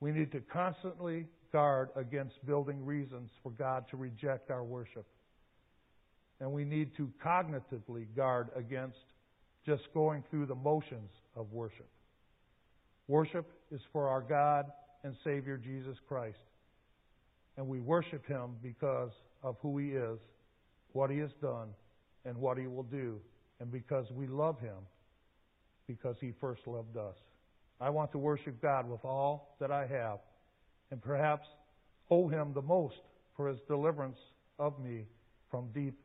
We 0.00 0.12
need 0.12 0.32
to 0.32 0.40
constantly 0.40 1.26
guard 1.52 1.90
against 1.96 2.44
building 2.46 2.84
reasons 2.84 3.30
for 3.42 3.50
God 3.50 3.84
to 3.90 3.96
reject 3.96 4.50
our 4.50 4.64
worship. 4.64 5.06
And 6.40 6.50
we 6.50 6.64
need 6.64 6.96
to 6.96 7.10
cognitively 7.24 8.06
guard 8.16 8.48
against 8.56 8.98
just 9.64 9.82
going 9.94 10.24
through 10.30 10.46
the 10.46 10.54
motions 10.54 11.10
of 11.36 11.52
worship. 11.52 11.88
Worship 13.06 13.50
is 13.70 13.80
for 13.92 14.08
our 14.08 14.22
God 14.22 14.66
and 15.04 15.14
Savior 15.22 15.56
Jesus 15.56 15.96
Christ. 16.08 16.38
And 17.56 17.68
we 17.68 17.80
worship 17.80 18.26
Him 18.26 18.56
because 18.62 19.12
of 19.42 19.56
who 19.60 19.78
He 19.78 19.90
is, 19.90 20.18
what 20.92 21.10
He 21.10 21.18
has 21.18 21.30
done, 21.40 21.68
and 22.24 22.36
what 22.36 22.58
He 22.58 22.66
will 22.66 22.84
do, 22.84 23.20
and 23.60 23.70
because 23.70 24.06
we 24.10 24.26
love 24.26 24.58
Him, 24.60 24.78
because 25.86 26.16
He 26.20 26.32
first 26.40 26.66
loved 26.66 26.96
us. 26.96 27.16
I 27.80 27.90
want 27.90 28.12
to 28.12 28.18
worship 28.18 28.62
God 28.62 28.88
with 28.88 29.04
all 29.04 29.56
that 29.60 29.70
I 29.70 29.86
have, 29.86 30.18
and 30.92 31.02
perhaps 31.02 31.48
owe 32.10 32.28
Him 32.28 32.52
the 32.54 32.62
most 32.62 33.00
for 33.34 33.48
His 33.48 33.58
deliverance 33.66 34.18
of 34.58 34.78
me 34.78 35.06
from 35.50 35.68
deep 35.74 35.98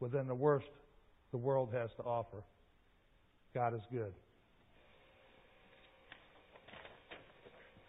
within 0.00 0.26
the 0.26 0.34
worst 0.34 0.66
the 1.30 1.36
world 1.36 1.68
has 1.72 1.90
to 1.96 2.02
offer. 2.02 2.42
God 3.54 3.74
is 3.74 3.82
good. 3.92 4.12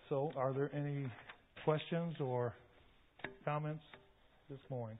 So, 0.09 0.31
are 0.35 0.53
there 0.53 0.69
any 0.75 1.07
questions 1.63 2.15
or 2.19 2.53
comments 3.43 3.83
this 4.49 4.59
morning? 4.69 4.97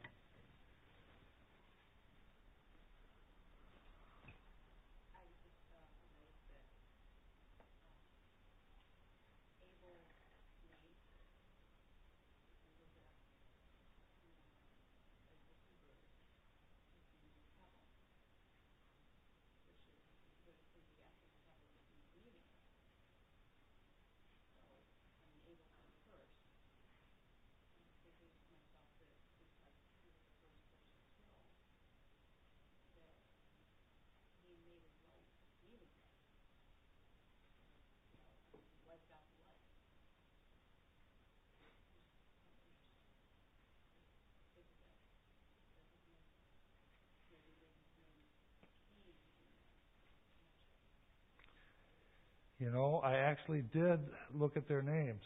You 52.65 52.71
know, 52.71 52.99
I 53.03 53.17
actually 53.17 53.61
did 53.71 53.99
look 54.33 54.57
at 54.57 54.67
their 54.67 54.81
names, 54.81 55.21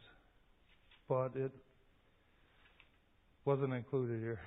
but 1.07 1.31
it 1.37 1.53
wasn't 3.45 3.73
included 3.73 4.19
here. 4.19 4.41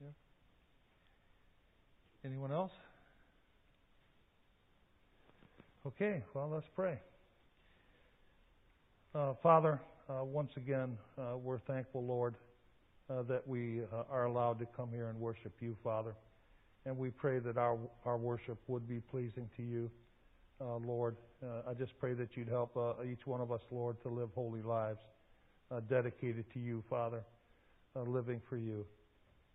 Yeah. 0.00 0.08
Anyone 2.24 2.50
else? 2.50 2.72
Okay, 5.86 6.24
well, 6.34 6.50
let's 6.52 6.66
pray. 6.74 6.98
Uh, 9.14 9.34
Father, 9.40 9.80
uh, 10.10 10.24
once 10.24 10.50
again, 10.56 10.98
uh, 11.16 11.36
we're 11.36 11.60
thankful, 11.60 12.04
Lord 12.04 12.34
uh, 13.12 13.22
that 13.22 13.46
we 13.46 13.80
uh, 13.92 14.04
are 14.10 14.24
allowed 14.24 14.58
to 14.58 14.66
come 14.76 14.90
here 14.92 15.08
and 15.08 15.18
worship 15.18 15.52
you, 15.60 15.76
Father. 15.82 16.14
And 16.86 16.96
we 16.96 17.10
pray 17.10 17.38
that 17.40 17.56
our, 17.56 17.78
our 18.04 18.16
worship 18.16 18.58
would 18.66 18.88
be 18.88 19.00
pleasing 19.00 19.48
to 19.56 19.62
you, 19.62 19.90
uh, 20.60 20.76
Lord. 20.76 21.16
Uh, 21.42 21.70
I 21.70 21.74
just 21.74 21.92
pray 21.98 22.14
that 22.14 22.36
you'd 22.36 22.48
help 22.48 22.76
uh, 22.76 22.94
each 23.04 23.26
one 23.26 23.40
of 23.40 23.52
us, 23.52 23.60
Lord, 23.70 24.00
to 24.02 24.08
live 24.08 24.30
holy 24.34 24.62
lives 24.62 25.00
uh, 25.70 25.80
dedicated 25.88 26.44
to 26.54 26.58
you, 26.58 26.82
Father, 26.88 27.22
living 27.94 28.40
for 28.48 28.56
you. 28.56 28.86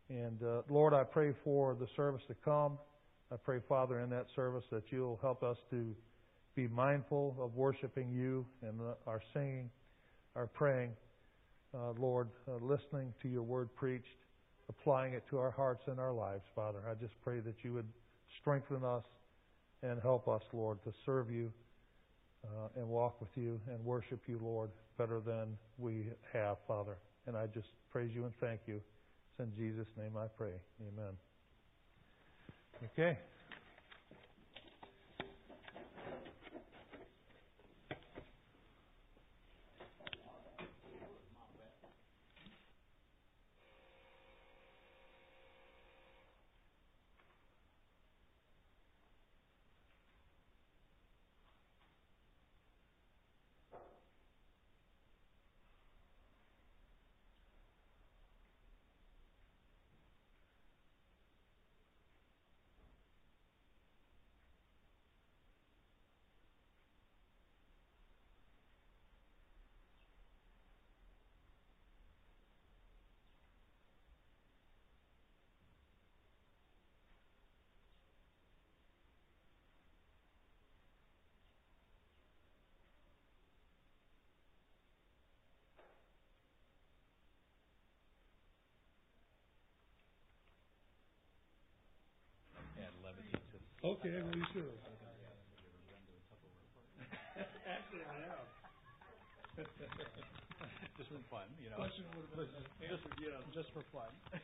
And 0.09 0.39
Lord, 0.69 0.93
I 0.93 1.03
pray 1.03 1.33
for 1.43 1.75
the 1.75 1.87
service 1.95 2.21
to 2.27 2.35
come. 2.45 2.77
I 3.31 3.35
pray, 3.35 3.59
Father, 3.67 3.99
in 3.99 4.09
that 4.11 4.27
service 4.35 4.63
that 4.71 4.83
you'll 4.89 5.19
help 5.21 5.43
us 5.43 5.57
to 5.71 5.93
be 6.55 6.67
mindful 6.67 7.35
of 7.39 7.55
worshiping 7.55 8.09
you 8.09 8.45
and 8.61 8.79
our 9.05 9.21
singing, 9.33 9.69
our 10.35 10.47
praying 10.47 10.91
uh, 11.73 11.91
Lord, 11.99 12.29
uh, 12.47 12.63
listening 12.63 13.13
to 13.21 13.27
your 13.27 13.43
word 13.43 13.69
preached, 13.75 14.05
applying 14.69 15.13
it 15.13 15.23
to 15.29 15.37
our 15.37 15.51
hearts 15.51 15.83
and 15.87 15.99
our 15.99 16.13
lives, 16.13 16.43
Father. 16.55 16.79
I 16.89 16.93
just 16.93 17.13
pray 17.23 17.39
that 17.39 17.55
you 17.63 17.73
would 17.73 17.87
strengthen 18.39 18.83
us 18.83 19.03
and 19.83 20.01
help 20.01 20.27
us, 20.27 20.41
Lord, 20.53 20.83
to 20.83 20.93
serve 21.05 21.29
you 21.31 21.51
uh, 22.45 22.69
and 22.75 22.87
walk 22.87 23.19
with 23.19 23.29
you 23.35 23.59
and 23.71 23.83
worship 23.83 24.21
you, 24.27 24.39
Lord, 24.41 24.71
better 24.97 25.19
than 25.19 25.57
we 25.77 26.07
have, 26.33 26.57
Father. 26.67 26.97
And 27.25 27.35
I 27.35 27.47
just 27.47 27.67
praise 27.91 28.11
you 28.13 28.23
and 28.23 28.33
thank 28.39 28.61
you. 28.65 28.75
It's 28.75 29.39
in 29.39 29.53
Jesus' 29.55 29.87
name 29.97 30.13
I 30.17 30.27
pray. 30.27 30.53
Amen. 30.81 31.13
Okay. 32.93 33.17
Okay, 93.87 94.19
well, 94.19 94.35
you 94.35 94.43
should. 94.51 94.67
Actually, 97.39 98.03
I 98.03 98.19
have. 98.27 98.43
Just 100.97 101.07
for 101.09 101.23
fun, 101.31 101.47
you 101.63 101.69
know. 101.69 101.77
Would 101.79 101.87
have 101.87 102.51
been. 102.51 102.51
Just 103.53 103.71
for 103.71 103.79
fun. 103.95 104.11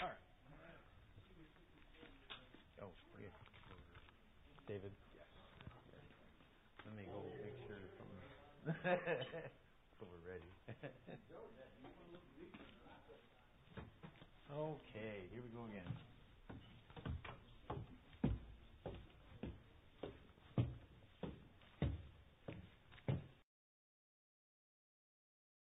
All 0.00 0.06
right. 0.06 0.14
Oh, 2.80 2.92
yeah. 3.20 3.34
David? 4.68 4.92
Let 6.86 6.94
me 6.94 7.02
go 7.12 7.26
make 7.42 7.58
sure 7.66 7.76
so 8.84 10.06
we're 10.08 10.24
ready. 10.24 10.48
Okay, 14.50 15.28
here 15.32 15.42
we 15.42 15.48
go 15.54 15.64
again. 15.68 16.09